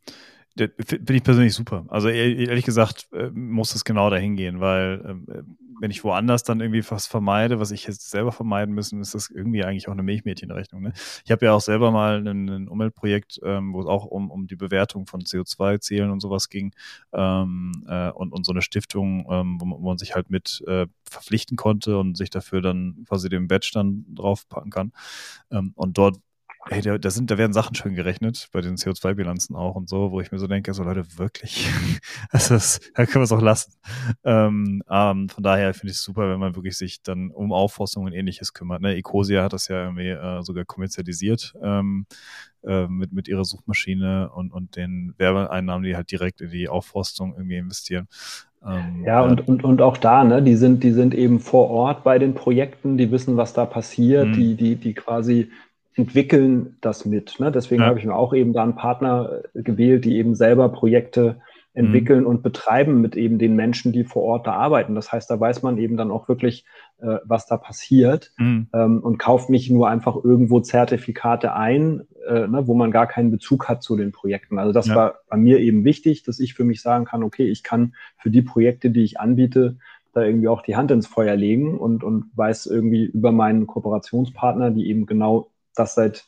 [0.56, 1.86] Finde ich persönlich super.
[1.88, 5.42] Also ehrlich gesagt äh, muss es genau dahin gehen, weil ähm, äh,
[5.80, 9.30] wenn ich woanders dann irgendwie was vermeide, was ich jetzt selber vermeiden müssen, ist das
[9.30, 10.82] irgendwie eigentlich auch eine Milchmädchenrechnung.
[10.82, 10.92] Ne?
[11.24, 14.46] Ich habe ja auch selber mal ein, ein Umweltprojekt, ähm, wo es auch um, um
[14.46, 16.74] die Bewertung von CO2-Zielen und sowas ging
[17.12, 20.62] ähm, äh, und, und so eine Stiftung, ähm, wo, man, wo, man, sich halt mit
[20.66, 24.92] äh, verpflichten konnte und sich dafür dann quasi den Badge dann draufpacken kann.
[25.50, 26.18] Ähm, und dort
[26.68, 30.12] Hey, da, da, sind, da werden Sachen schön gerechnet, bei den CO2-Bilanzen auch und so,
[30.12, 31.68] wo ich mir so denke, so Leute, wirklich,
[32.32, 33.72] das, da können wir es auch lassen.
[34.22, 38.04] Ähm, ähm, von daher finde ich es super, wenn man wirklich sich dann um Aufforstung
[38.04, 38.80] und ähnliches kümmert.
[38.80, 38.94] Ne?
[38.94, 42.06] Ecosia hat das ja irgendwie äh, sogar kommerzialisiert ähm,
[42.64, 47.34] äh, mit, mit ihrer Suchmaschine und, und den Werbeeinnahmen, die halt direkt in die Aufforstung
[47.34, 48.06] irgendwie investieren.
[48.64, 52.04] Ähm, ja, und, und, und auch da, ne, die sind, die sind eben vor Ort
[52.04, 54.32] bei den Projekten, die wissen, was da passiert, mhm.
[54.34, 55.50] die, die, die quasi
[55.94, 57.38] entwickeln das mit.
[57.38, 57.52] Ne?
[57.52, 57.88] Deswegen ja.
[57.88, 61.40] habe ich mir auch eben da einen Partner äh, gewählt, die eben selber Projekte
[61.74, 62.26] entwickeln mhm.
[62.26, 64.94] und betreiben mit eben den Menschen, die vor Ort da arbeiten.
[64.94, 66.66] Das heißt, da weiß man eben dann auch wirklich,
[66.98, 68.68] äh, was da passiert mhm.
[68.74, 73.30] ähm, und kauft nicht nur einfach irgendwo Zertifikate ein, äh, ne, wo man gar keinen
[73.30, 74.58] Bezug hat zu den Projekten.
[74.58, 74.96] Also das ja.
[74.96, 78.30] war bei mir eben wichtig, dass ich für mich sagen kann, okay, ich kann für
[78.30, 79.78] die Projekte, die ich anbiete,
[80.12, 84.70] da irgendwie auch die Hand ins Feuer legen und, und weiß irgendwie über meinen Kooperationspartner,
[84.70, 86.24] die eben genau das seit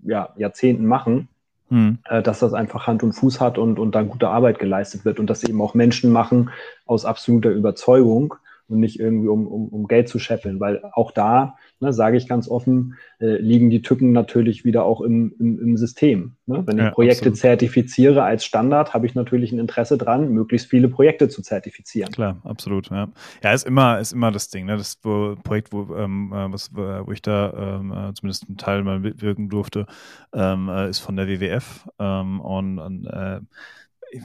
[0.00, 1.28] ja, Jahrzehnten machen,
[1.68, 1.98] hm.
[2.04, 5.18] äh, dass das einfach Hand und Fuß hat und, und dann gute Arbeit geleistet wird
[5.18, 6.50] und dass eben auch Menschen machen
[6.86, 8.34] aus absoluter Überzeugung
[8.68, 12.28] und nicht irgendwie um, um, um Geld zu scheffeln, weil auch da, ne, sage ich
[12.28, 16.36] ganz offen, äh, liegen die Tücken natürlich wieder auch im, im, im System.
[16.46, 16.62] Ne?
[16.66, 17.38] Wenn ich ja, Projekte absolut.
[17.38, 22.12] zertifiziere als Standard, habe ich natürlich ein Interesse dran, möglichst viele Projekte zu zertifizieren.
[22.12, 22.90] Klar, absolut.
[22.90, 23.08] Ja,
[23.42, 24.66] ja ist immer ist immer das Ding.
[24.66, 24.76] Ne?
[24.76, 28.82] Das wo, Projekt, wo, ähm, äh, was, wo ich da ähm, äh, zumindest einen Teil
[28.82, 29.86] mal mitwirken durfte,
[30.32, 33.40] ähm, äh, ist von der WWF ähm, und, und äh,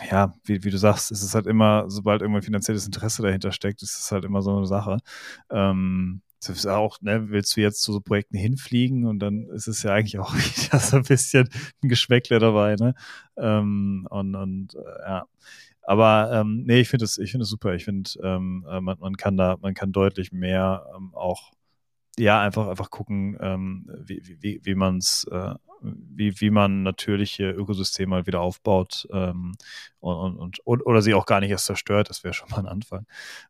[0.10, 3.82] ja, wie, wie, du sagst, es ist halt immer, sobald irgendwann finanzielles Interesse dahinter steckt,
[3.82, 4.98] ist es halt immer so eine Sache.
[5.50, 9.68] Ähm, das ist auch, ne, willst du jetzt zu so Projekten hinfliegen und dann ist
[9.68, 11.50] es ja eigentlich auch wieder so ein bisschen
[11.84, 12.96] ein Geschmäckle dabei, ne?
[13.38, 15.26] Ähm, und und äh, ja.
[15.84, 17.74] Aber ähm, nee, ich finde es, ich finde es super.
[17.74, 21.52] Ich finde, ähm, äh, man, man kann da, man kann deutlich mehr ähm, auch
[22.20, 27.50] ja, einfach, einfach gucken, ähm, wie, wie, wie man es, äh, wie, wie man natürliche
[27.52, 29.56] Ökosysteme halt wieder aufbaut ähm,
[30.00, 32.68] und, und, und, oder sie auch gar nicht erst zerstört, das wäre schon mal ein
[32.68, 33.06] Anfang.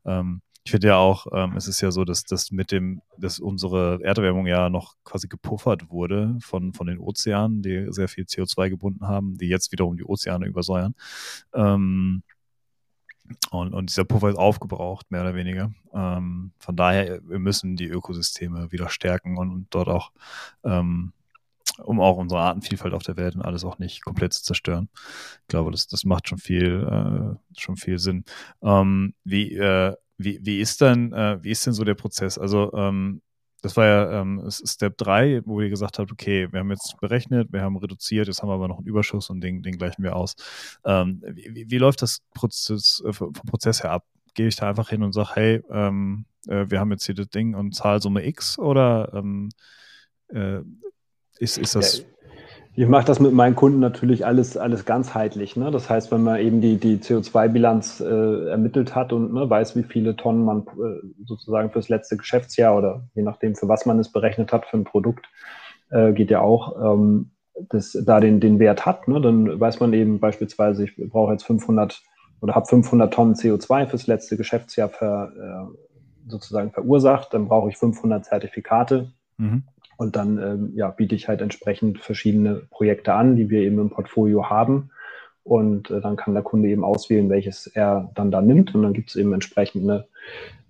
[0.06, 3.40] Ähm, ich finde ja auch, ähm, es ist ja so, dass, dass mit dem, dass
[3.40, 8.70] unsere Erderwärmung ja noch quasi gepuffert wurde von, von den Ozeanen, die sehr viel CO2
[8.70, 10.94] gebunden haben, die jetzt wiederum die Ozeane übersäuern.
[11.54, 12.24] Ähm,
[13.52, 15.72] und, und dieser Puffer ist aufgebraucht, mehr oder weniger.
[15.94, 20.12] Ähm, von daher, wir müssen die Ökosysteme wieder stärken und, und dort auch,
[20.64, 21.14] ähm,
[21.84, 24.90] um auch unsere Artenvielfalt auf der Welt und alles auch nicht komplett zu zerstören.
[25.42, 28.26] Ich glaube, das, das macht schon viel, äh, schon viel Sinn.
[28.62, 32.38] Ähm, wie, äh, wie, wie ist denn, äh, wie ist denn so der Prozess?
[32.38, 33.22] Also, ähm,
[33.62, 37.52] das war ja ähm, Step 3, wo ihr gesagt habt, okay, wir haben jetzt berechnet,
[37.52, 40.16] wir haben reduziert, jetzt haben wir aber noch einen Überschuss und den, den gleichen wir
[40.16, 40.36] aus.
[40.86, 44.06] Ähm, wie, wie, läuft das Prozess, äh, vom Prozess her ab?
[44.34, 47.30] Gehe ich da einfach hin und sage, hey, ähm, äh, wir haben jetzt hier das
[47.30, 49.50] Ding und Zahlsumme X oder ähm,
[50.30, 50.62] äh,
[51.40, 52.00] ist, ist das.
[52.00, 52.06] Ja,
[52.80, 55.58] ich mache das mit meinen Kunden natürlich alles, alles ganzheitlich.
[55.58, 55.70] Ne?
[55.70, 59.84] Das heißt, wenn man eben die, die CO2-Bilanz äh, ermittelt hat und ne, weiß, wie
[59.84, 64.14] viele Tonnen man äh, sozusagen fürs letzte Geschäftsjahr oder je nachdem, für was man es
[64.14, 65.28] berechnet hat, für ein Produkt,
[65.90, 67.32] äh, geht ja auch, ähm,
[67.68, 69.20] das, da den, den Wert hat, ne?
[69.20, 72.02] dann weiß man eben beispielsweise, ich brauche jetzt 500
[72.40, 77.76] oder habe 500 Tonnen CO2 fürs letzte Geschäftsjahr ver, äh, sozusagen verursacht, dann brauche ich
[77.76, 79.12] 500 Zertifikate.
[79.36, 79.64] Mhm.
[80.00, 83.90] Und dann ähm, ja, biete ich halt entsprechend verschiedene Projekte an, die wir eben im
[83.90, 84.92] Portfolio haben.
[85.44, 88.74] Und äh, dann kann der Kunde eben auswählen, welches er dann da nimmt.
[88.74, 90.06] Und dann gibt es eben entsprechend eine,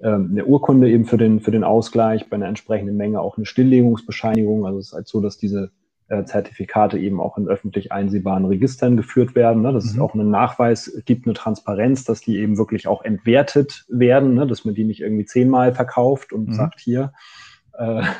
[0.01, 3.45] ähm, eine Urkunde eben für den, für den Ausgleich, bei einer entsprechenden Menge auch eine
[3.45, 4.65] Stilllegungsbescheinigung.
[4.65, 5.69] Also es ist halt so, dass diese
[6.07, 9.61] äh, Zertifikate eben auch in öffentlich einsehbaren Registern geführt werden.
[9.61, 9.71] Ne?
[9.73, 9.91] Dass mhm.
[9.91, 14.47] es auch einen Nachweis gibt, eine Transparenz, dass die eben wirklich auch entwertet werden, ne?
[14.47, 16.53] dass man die nicht irgendwie zehnmal verkauft und mhm.
[16.53, 17.13] sagt, hier,
[17.77, 18.01] äh,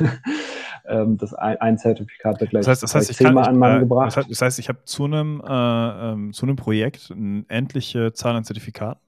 [0.87, 4.07] ähm, das ein, Zertifikat wird gleich, das heißt, das heißt, zehnmal an Mann äh, gebracht.
[4.07, 8.13] Das heißt, das heißt, ich habe zu einem, äh, ähm, zu einem Projekt eine endliche
[8.13, 8.99] Zahl an Zertifikaten?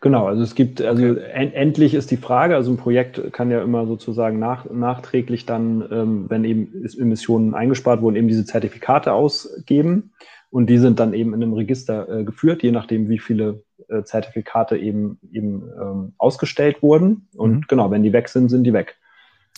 [0.00, 1.22] Genau, also es gibt, also okay.
[1.32, 5.86] en endlich ist die Frage, also ein Projekt kann ja immer sozusagen nach, nachträglich dann,
[5.90, 10.12] ähm, wenn eben Emissionen eingespart wurden, eben diese Zertifikate ausgeben
[10.50, 14.02] und die sind dann eben in einem Register äh, geführt, je nachdem, wie viele äh,
[14.02, 17.28] Zertifikate eben, eben ähm, ausgestellt wurden.
[17.36, 17.64] Und mhm.
[17.68, 18.96] genau, wenn die weg sind, sind die weg.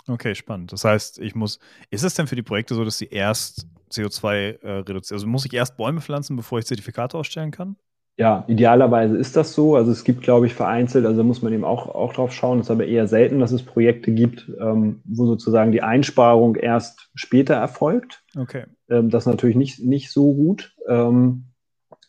[0.08, 0.72] Okay, spannend.
[0.72, 1.58] Das heißt, ich muss,
[1.90, 5.16] ist es denn für die Projekte so, dass sie erst CO2 äh, reduzieren?
[5.16, 7.76] Also muss ich erst Bäume pflanzen, bevor ich Zertifikate ausstellen kann?
[8.18, 9.74] Ja, idealerweise ist das so.
[9.74, 12.58] Also es gibt, glaube ich, vereinzelt, also da muss man eben auch, auch drauf schauen,
[12.60, 17.10] es ist aber eher selten, dass es Projekte gibt, ähm, wo sozusagen die Einsparung erst
[17.14, 18.22] später erfolgt.
[18.36, 18.64] Okay.
[18.90, 20.74] Ähm, das ist natürlich nicht, nicht so gut.
[20.88, 21.46] Ähm,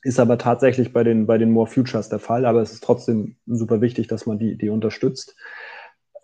[0.03, 3.37] ist aber tatsächlich bei den, bei den More Futures der Fall, aber es ist trotzdem
[3.45, 5.37] super wichtig, dass man die, die unterstützt.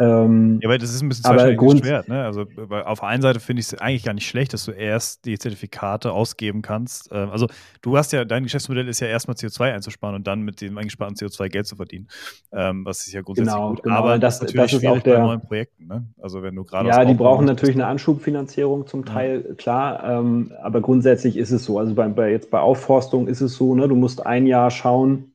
[0.02, 2.08] Ähm, ja, aber das ist ein bisschen zweischneidiges Schwert.
[2.08, 2.24] Ne?
[2.24, 2.46] Also
[2.86, 5.38] auf der einen Seite finde ich es eigentlich gar nicht schlecht, dass du erst die
[5.38, 7.10] Zertifikate ausgeben kannst.
[7.12, 7.48] Ähm, also
[7.82, 11.18] du hast ja, dein Geschäftsmodell ist ja erstmal CO2 einzusparen und dann mit dem eingesparten
[11.18, 12.08] CO2 Geld zu verdienen.
[12.54, 13.84] Ähm, was ist ja grundsätzlich genau, gut.
[13.84, 13.96] Genau.
[13.96, 15.88] Aber das, das, das ist auch der, bei neuen Projekten.
[15.88, 16.06] Ne?
[16.22, 19.56] Also wenn du gerade Ja, die brauchen natürlich eine Anschubfinanzierung zum Teil, ja.
[19.56, 20.04] klar.
[20.04, 21.78] Ähm, aber grundsätzlich ist es so.
[21.78, 25.29] Also bei, bei, jetzt bei Aufforstung ist es so, ne, du musst ein Jahr schauen,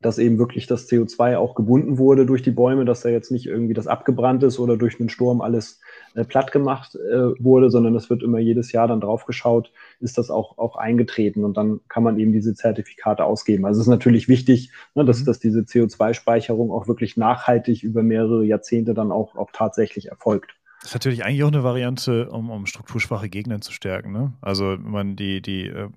[0.00, 3.46] dass eben wirklich das CO2 auch gebunden wurde durch die Bäume, dass da jetzt nicht
[3.46, 5.80] irgendwie das abgebrannt ist oder durch einen Sturm alles
[6.14, 10.16] äh, platt gemacht äh, wurde, sondern es wird immer jedes Jahr dann drauf geschaut, ist
[10.16, 13.64] das auch, auch eingetreten und dann kann man eben diese Zertifikate ausgeben.
[13.64, 15.24] Also es ist natürlich wichtig, ne, dass, mhm.
[15.24, 20.54] dass diese CO2-Speicherung auch wirklich nachhaltig über mehrere Jahrzehnte dann auch, auch tatsächlich erfolgt.
[20.80, 24.12] Das ist natürlich eigentlich auch eine Variante, um, um strukturschwache Gegner zu stärken.
[24.12, 24.32] Ne?
[24.40, 25.88] Also wenn man die, die, äh,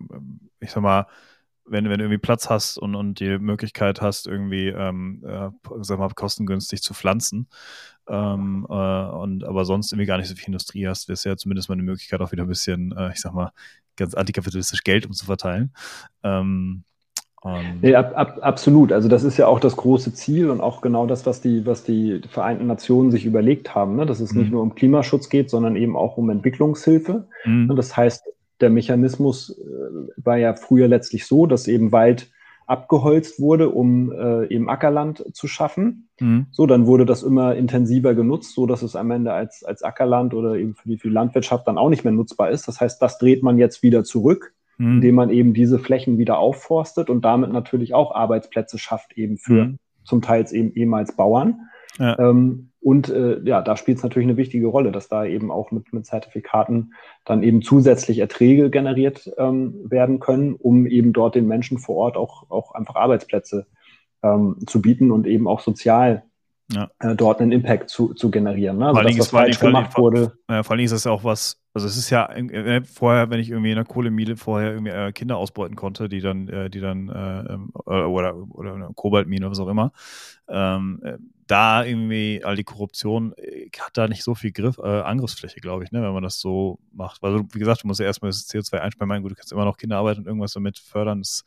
[0.60, 1.06] ich sag mal,
[1.66, 5.50] wenn, wenn du irgendwie Platz hast und, und die Möglichkeit hast, irgendwie, ähm, äh,
[5.82, 7.48] sag mal, kostengünstig zu pflanzen,
[8.10, 11.38] ähm, äh, und aber sonst irgendwie gar nicht so viel Industrie hast, wäre es ja
[11.38, 13.52] zumindest mal eine Möglichkeit, auch wieder ein bisschen, äh, ich sag mal,
[13.96, 15.74] ganz antikapitalistisch Geld umzuverteilen.
[16.24, 16.84] Ähm,
[17.82, 18.92] nee, ab, ab, absolut.
[18.92, 21.84] Also das ist ja auch das große Ziel und auch genau das, was die, was
[21.84, 24.06] die Vereinten Nationen sich überlegt haben, ne?
[24.06, 24.42] dass es mhm.
[24.42, 27.28] nicht nur um Klimaschutz geht, sondern eben auch um Entwicklungshilfe.
[27.46, 27.76] Mhm.
[27.76, 28.24] Das heißt,
[28.62, 32.32] der Mechanismus äh, war ja früher letztlich so, dass eben Wald
[32.68, 36.08] abgeholzt wurde, um äh, eben Ackerland zu schaffen.
[36.20, 36.46] Mhm.
[36.52, 40.34] So, dann wurde das immer intensiver genutzt, so dass es am Ende als, als Ackerland
[40.34, 42.68] oder eben für die, für die Landwirtschaft dann auch nicht mehr nutzbar ist.
[42.70, 44.96] Das heißt, das dreht man jetzt wieder zurück, mhm.
[44.96, 49.66] indem man eben diese Flächen wieder aufforstet und damit natürlich auch Arbeitsplätze schafft, eben für
[49.66, 49.78] mhm.
[50.06, 51.68] zum Teil eben ehemals Bauern.
[51.98, 52.18] Ja.
[52.20, 55.72] Ähm, und äh, ja, da spielt es natürlich eine wichtige Rolle, dass da eben auch
[55.72, 56.94] mit, mit Zertifikaten
[57.26, 62.18] dann eben zusätzlich Erträge generiert ähm, werden können, um eben dort den Menschen vor Ort
[62.18, 63.68] auch, auch einfach Arbeitsplätze
[64.24, 66.24] ähm, zu bieten und eben auch sozial
[66.74, 66.90] ja.
[67.00, 68.78] äh, dort einen Impact zu, zu generieren.
[68.78, 68.88] Ne?
[68.88, 70.34] Also das, was falsch gemacht wurde.
[70.50, 73.40] Ja, vor allem ist das ja auch was, also es ist ja äh, vorher, wenn
[73.40, 76.80] ich irgendwie in einer Kohlemine vorher irgendwie äh, Kinder ausbeuten konnte, die dann, äh, die
[76.80, 79.92] dann äh, ähm, oder, oder eine Kobaltmine oder was auch immer,
[80.48, 81.18] ähm, äh,
[81.48, 85.84] da irgendwie all die Korruption äh, hat da nicht so viel Griff, äh, Angriffsfläche, glaube
[85.84, 87.22] ich, ne, wenn man das so macht.
[87.22, 89.10] Weil, wie gesagt, du musst ja erstmal das CO2 einsparen.
[89.10, 91.20] Mein, gut, du kannst immer noch Kinderarbeit und irgendwas damit fördern.
[91.20, 91.44] Das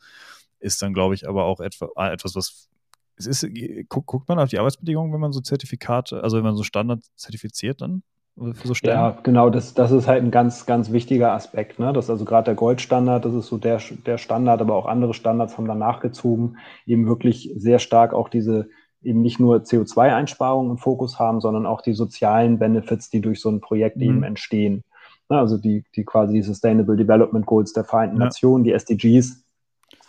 [0.59, 2.69] ist dann, glaube ich, aber auch etwa, äh, etwas, was
[3.17, 6.43] es ist, äh, guck, guckt man auf die Arbeitsbedingungen, wenn man so Zertifikate, also wenn
[6.43, 8.03] man so Standard zertifiziert dann?
[8.37, 8.73] Für so?
[8.83, 11.79] Ja, genau, das, das ist halt ein ganz, ganz wichtiger Aspekt.
[11.79, 11.93] Ne?
[11.93, 15.13] Das ist also gerade der Goldstandard, das ist so der, der Standard, aber auch andere
[15.13, 18.67] Standards haben danach gezogen, eben wirklich sehr stark auch diese
[19.01, 23.49] eben nicht nur CO2-Einsparungen im Fokus haben, sondern auch die sozialen Benefits, die durch so
[23.49, 24.03] ein Projekt mhm.
[24.03, 24.83] eben entstehen.
[25.29, 28.25] Also die, die quasi die Sustainable Development Goals der Vereinten ja.
[28.25, 29.44] Nationen, die SDGs,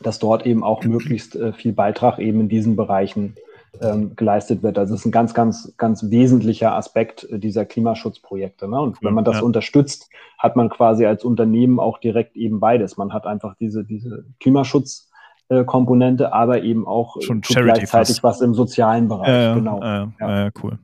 [0.00, 3.34] dass dort eben auch möglichst äh, viel Beitrag eben in diesen Bereichen
[3.80, 4.78] ähm, geleistet wird.
[4.78, 8.68] Also es ist ein ganz, ganz, ganz wesentlicher Aspekt äh, dieser Klimaschutzprojekte.
[8.68, 8.80] Ne?
[8.80, 9.42] Und wenn man das ja.
[9.42, 12.96] unterstützt, hat man quasi als Unternehmen auch direkt eben beides.
[12.96, 15.10] Man hat einfach diese, diese Klimaschutz
[15.48, 19.28] äh, Komponente, aber eben auch Schon gleichzeitig was im sozialen Bereich.
[19.28, 19.82] Ja, genau.
[19.82, 20.50] Ja, ja.
[20.62, 20.78] cool.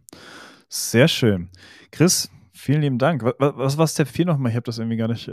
[0.68, 1.48] Sehr schön.
[1.90, 3.24] Chris, vielen lieben Dank.
[3.38, 4.50] Was, was war Step 4 nochmal?
[4.50, 5.28] Ich habe das irgendwie gar nicht.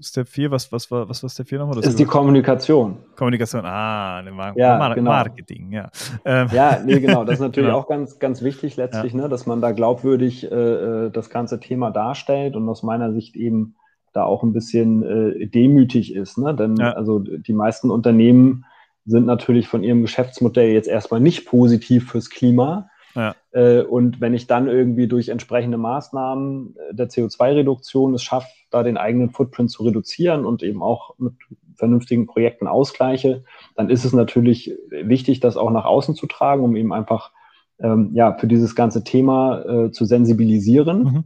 [0.00, 1.76] Step 4, was, was, war, was war Step 4 nochmal?
[1.76, 2.96] Das ist die Kommunikation.
[3.16, 5.10] Kommunikation, ah, Mar ja, Mar genau.
[5.10, 5.90] Marketing, ja.
[6.24, 6.48] Ähm.
[6.52, 7.24] Ja, nee, genau.
[7.24, 7.80] Das ist natürlich genau.
[7.80, 9.22] auch ganz, ganz wichtig letztlich, ja.
[9.22, 13.36] ne, dass man da glaubwürdig äh, äh, das ganze Thema darstellt und aus meiner Sicht
[13.36, 13.76] eben
[14.12, 16.38] da auch ein bisschen äh, demütig ist.
[16.38, 16.54] Ne?
[16.54, 16.92] Denn ja.
[16.92, 18.64] also die meisten Unternehmen
[19.06, 22.88] sind natürlich von ihrem Geschäftsmodell jetzt erstmal nicht positiv fürs Klima.
[23.14, 23.34] Ja.
[23.52, 28.82] Äh, und wenn ich dann irgendwie durch entsprechende Maßnahmen äh, der CO2-Reduktion es schaffe, da
[28.82, 31.34] den eigenen Footprint zu reduzieren und eben auch mit
[31.74, 33.44] vernünftigen Projekten ausgleiche,
[33.74, 37.32] dann ist es natürlich wichtig, das auch nach außen zu tragen, um eben einfach
[37.80, 41.02] ähm, ja, für dieses ganze Thema äh, zu sensibilisieren.
[41.02, 41.24] Mhm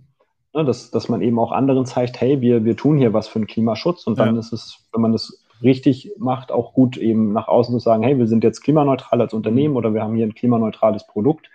[0.55, 3.41] ne, dass, dass man eben auch anderen zeigt, hey, wir, wir tun hier was für
[3.41, 4.41] den Klimaschutz und dann ja.
[4.41, 8.19] ist es, wenn man das richtig macht, auch gut eben nach außen zu sagen, hey,
[8.19, 11.51] wir sind jetzt klimaneutral als Unternehmen oder wir haben hier ein klimaneutrales Produkt.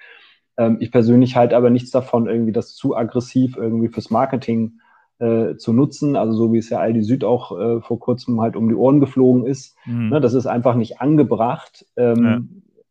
[0.60, 4.74] Ähm, ich persönlich halte aber nichts davon, irgendwie das zu aggressiv irgendwie fürs Marketing
[5.18, 8.55] äh, zu nutzen, also so wie es ja Aldi Süd auch äh, vor kurzem halt
[8.55, 9.76] um die Ohren geflogen ist.
[9.86, 10.10] Mhm.
[10.10, 12.39] Ne, das ist einfach nicht angebracht ähm, ja.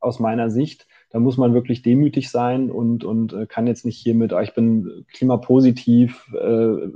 [0.00, 3.96] aus meiner Sicht da muss man wirklich demütig sein und, und äh, kann jetzt nicht
[3.96, 6.90] hiermit, ah, ich bin klimapositiv, äh,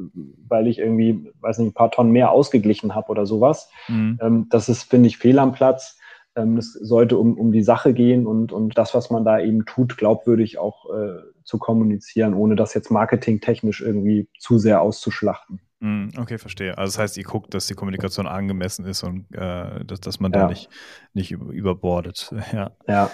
[0.48, 3.70] weil ich irgendwie, weiß nicht, ein paar Tonnen mehr ausgeglichen habe oder sowas.
[3.88, 4.18] Mhm.
[4.20, 5.98] Ähm, das ist, finde ich, fehl am Platz.
[6.34, 9.64] Ähm, es sollte um, um die Sache gehen und, und das, was man da eben
[9.66, 15.60] tut, glaubwürdig auch äh, zu kommunizieren, ohne das jetzt marketingtechnisch irgendwie zu sehr auszuschlachten.
[15.80, 16.78] Mhm, okay, verstehe.
[16.78, 20.32] Also das heißt, ihr guckt, dass die Kommunikation angemessen ist und äh, dass, dass man
[20.32, 20.42] ja.
[20.42, 20.68] da nicht,
[21.12, 22.32] nicht überbordet.
[22.52, 22.70] Ja.
[22.86, 23.10] ja.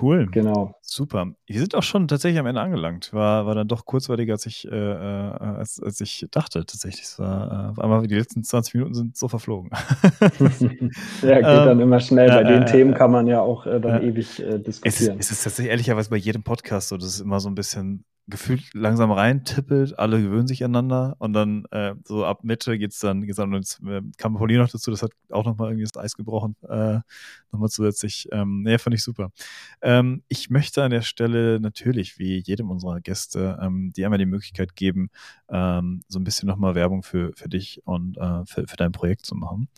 [0.00, 0.28] Cool.
[0.30, 0.74] Genau.
[0.82, 1.28] Super.
[1.46, 3.12] Wir sind auch schon tatsächlich am Ende angelangt.
[3.12, 7.02] War, war dann doch kurzweiliger, als ich, äh, äh als, als ich dachte, tatsächlich.
[7.02, 9.70] Es war, äh, einmal die letzten 20 Minuten sind so verflogen.
[11.22, 12.28] ja, geht dann immer schnell.
[12.28, 15.18] Bei den Themen kann man ja auch äh, dann ewig äh, diskutieren.
[15.18, 18.04] Es, es ist tatsächlich ehrlicherweise bei jedem Podcast so, dass es immer so ein bisschen
[18.28, 23.22] gefühlt langsam reintippelt, alle gewöhnen sich aneinander und dann äh, so ab Mitte geht's dann,
[23.22, 26.16] geht's dann jetzt, äh, kam Pauline noch dazu, das hat auch nochmal irgendwie das Eis
[26.16, 27.00] gebrochen, äh,
[27.52, 28.28] nochmal zusätzlich.
[28.32, 29.30] Ähm, nee, fand ich super.
[29.80, 34.26] Ähm, ich möchte an der Stelle natürlich, wie jedem unserer Gäste, ähm, dir einmal die
[34.26, 35.10] Möglichkeit geben,
[35.48, 39.24] ähm, so ein bisschen nochmal Werbung für, für dich und äh, für, für dein Projekt
[39.24, 39.68] zu machen.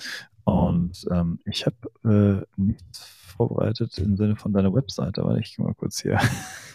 [0.49, 3.01] Und ähm, ich habe äh, nichts
[3.37, 6.19] vorbereitet im Sinne von deiner Webseite, aber ich gehe mal kurz hier.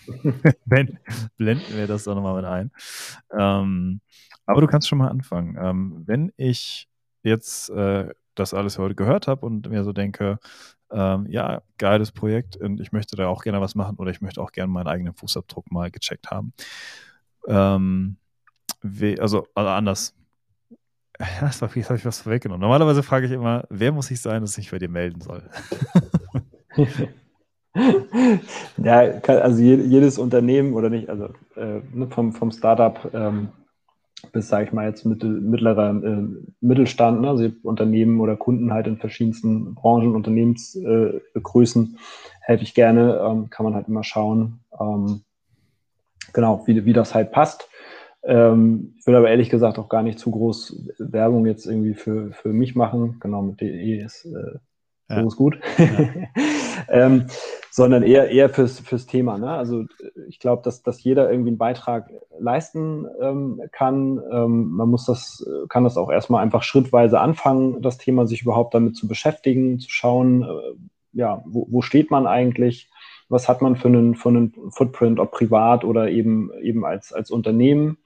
[0.66, 2.72] blenden wir das doch nochmal mit ein.
[3.32, 4.00] Ähm,
[4.46, 5.58] aber du kannst schon mal anfangen.
[5.60, 6.88] Ähm, wenn ich
[7.24, 10.38] jetzt äh, das alles heute gehört habe und mir so denke,
[10.92, 14.40] ähm, ja, geiles Projekt und ich möchte da auch gerne was machen oder ich möchte
[14.40, 16.54] auch gerne meinen eigenen Fußabdruck mal gecheckt haben.
[17.48, 18.18] Ähm,
[19.20, 20.14] also, also anders
[21.42, 22.62] das war, jetzt habe ich was vorweggenommen.
[22.62, 25.44] Normalerweise frage ich immer, wer muss ich sein, dass ich bei dir melden soll?
[28.78, 33.50] ja, also jedes Unternehmen oder nicht, also äh, ne, vom, vom Startup ähm,
[34.32, 36.28] bis, sage ich mal, jetzt mittel, mittlerer äh,
[36.62, 42.00] Mittelstand, ne, also Unternehmen oder Kunden halt in verschiedensten Branchen, Unternehmensgrößen, äh,
[42.42, 45.22] helfe ich gerne, ähm, kann man halt immer schauen, ähm,
[46.32, 47.70] genau, wie, wie das halt passt.
[48.26, 52.32] Ähm, ich würde aber ehrlich gesagt auch gar nicht zu groß Werbung jetzt irgendwie für,
[52.32, 53.18] für mich machen.
[53.20, 54.58] Genau, mit DE ist äh,
[55.10, 55.22] ja.
[55.22, 55.60] so ist gut.
[55.78, 56.10] Ja.
[56.90, 57.26] ähm,
[57.72, 59.38] sondern eher, eher fürs, fürs Thema.
[59.38, 59.50] Ne?
[59.50, 59.86] Also
[60.28, 64.22] ich glaube, dass, dass jeder irgendwie einen Beitrag leisten ähm, kann.
[64.32, 68.74] Ähm, man muss das, kann das auch erstmal einfach schrittweise anfangen, das Thema sich überhaupt
[68.74, 70.48] damit zu beschäftigen, zu schauen, äh,
[71.14, 72.90] ja, wo, wo steht man eigentlich?
[73.30, 77.32] Was hat man für einen, für einen Footprint, ob privat oder eben, eben als, als
[77.32, 77.98] Unternehmen?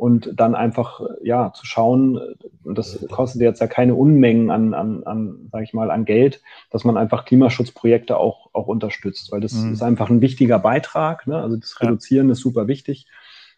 [0.00, 2.18] Und dann einfach ja zu schauen,
[2.64, 6.40] und das kostet jetzt ja keine Unmengen an, an, an sage ich mal, an Geld,
[6.70, 9.74] dass man einfach Klimaschutzprojekte auch, auch unterstützt, weil das mhm.
[9.74, 11.26] ist einfach ein wichtiger Beitrag.
[11.26, 11.36] Ne?
[11.36, 12.32] Also das Reduzieren ja.
[12.32, 13.08] ist super wichtig.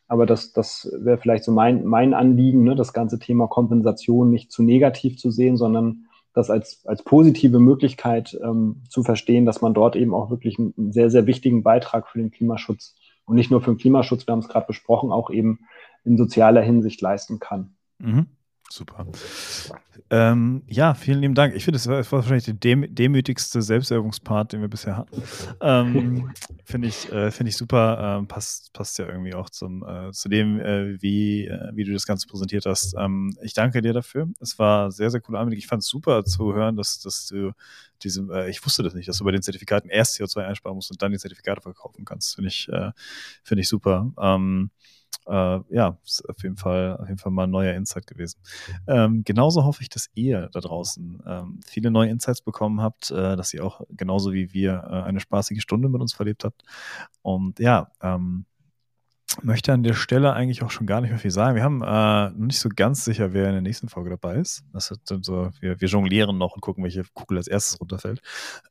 [0.08, 2.74] Aber das, das wäre vielleicht so mein, mein Anliegen, ne?
[2.74, 8.36] das ganze Thema Kompensation nicht zu negativ zu sehen, sondern das als, als positive Möglichkeit
[8.42, 12.18] ähm, zu verstehen, dass man dort eben auch wirklich einen sehr, sehr wichtigen Beitrag für
[12.18, 15.60] den Klimaschutz und nicht nur für den Klimaschutz, wir haben es gerade besprochen, auch eben
[16.04, 17.74] in sozialer Hinsicht leisten kann.
[17.98, 18.26] Mhm.
[18.72, 19.06] Super.
[20.08, 21.54] Ähm, ja, vielen lieben Dank.
[21.54, 25.22] Ich finde, es war, wahrscheinlich der dem, demütigste Selbstwerbungspart, den wir bisher hatten.
[25.60, 26.32] Ähm,
[26.64, 28.18] finde ich, äh, find ich super.
[28.18, 31.92] Ähm, passt, passt ja irgendwie auch zum, äh, zu dem, äh, wie, äh, wie du
[31.92, 32.94] das Ganze präsentiert hast.
[32.98, 34.30] Ähm, ich danke dir dafür.
[34.40, 35.52] Es war sehr, sehr cool.
[35.52, 37.52] Ich fand es super zu hören, dass, dass du
[38.02, 40.90] diese, äh, ich wusste das nicht, dass du bei den Zertifikaten erst CO2 einsparen musst
[40.90, 42.36] und dann die Zertifikate verkaufen kannst.
[42.36, 42.92] Finde ich, äh,
[43.42, 44.12] finde ich super.
[45.26, 48.40] Äh, ja, ist auf jeden Fall, auf jeden Fall mal ein neuer Insight gewesen.
[48.86, 53.36] Ähm, genauso hoffe ich, dass ihr da draußen ähm, viele neue Insights bekommen habt, äh,
[53.36, 56.62] dass ihr auch genauso wie wir äh, eine spaßige Stunde mit uns verlebt habt.
[57.22, 58.46] Und ja, ähm,
[59.42, 61.56] möchte an der Stelle eigentlich auch schon gar nicht mehr viel sagen.
[61.56, 64.64] Wir haben äh, noch nicht so ganz sicher, wer in der nächsten Folge dabei ist.
[64.72, 68.20] Das dann so, wir, wir jonglieren noch und gucken, welche Kugel als erstes runterfällt.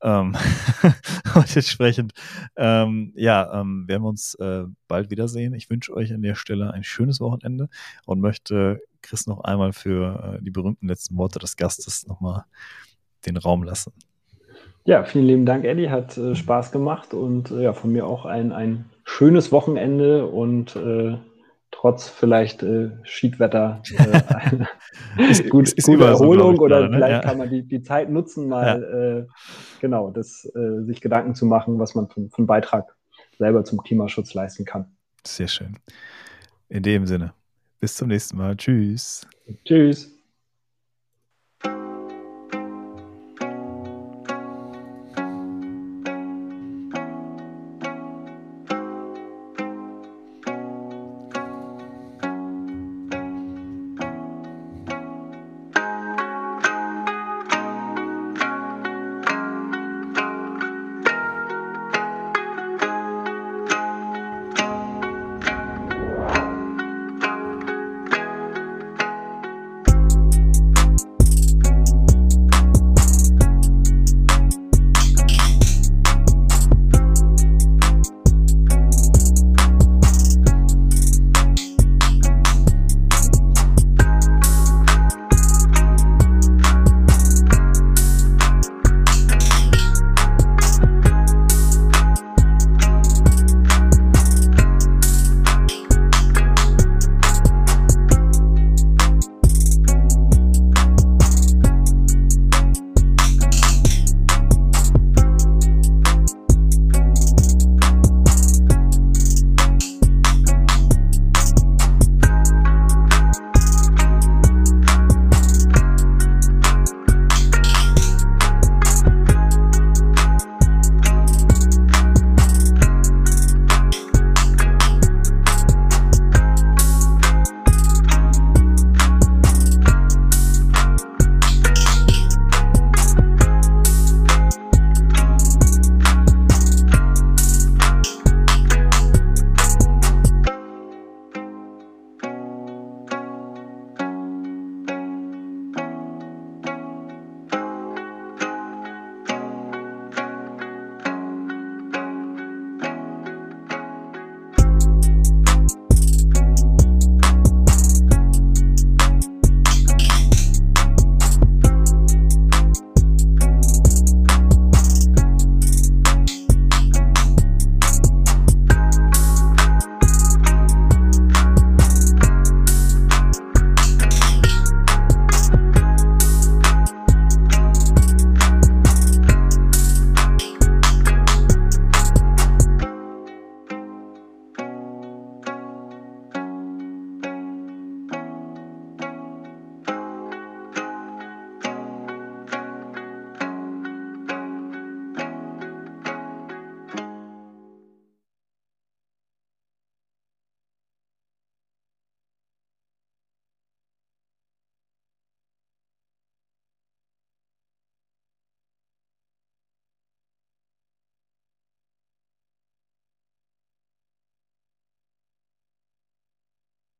[0.01, 0.35] Ähm,
[1.35, 2.13] und entsprechend,
[2.55, 5.53] ähm, ja, ähm, werden wir uns äh, bald wiedersehen.
[5.55, 7.69] Ich wünsche euch an der Stelle ein schönes Wochenende
[8.05, 12.45] und möchte Chris noch einmal für äh, die berühmten letzten Worte des Gastes nochmal
[13.25, 13.93] den Raum lassen.
[14.83, 15.89] Ja, vielen lieben Dank, Eddie.
[15.89, 20.75] Hat äh, Spaß gemacht und äh, ja, von mir auch ein, ein schönes Wochenende und
[20.75, 21.17] äh,
[21.69, 23.83] trotz vielleicht äh, Schiedwetter
[25.17, 26.97] äh, ist, gut, ist gute Erholung so, oder gerade, ne?
[26.97, 27.29] vielleicht ja.
[27.29, 29.19] kann man die, die Zeit nutzen, mal ja.
[29.19, 29.27] äh,
[29.79, 32.95] genau, das, äh, sich Gedanken zu machen, was man für, für einen Beitrag
[33.37, 34.95] selber zum Klimaschutz leisten kann.
[35.25, 35.77] Sehr schön.
[36.69, 37.33] In dem Sinne,
[37.79, 38.55] bis zum nächsten Mal.
[38.55, 39.27] Tschüss.
[39.65, 40.20] Tschüss.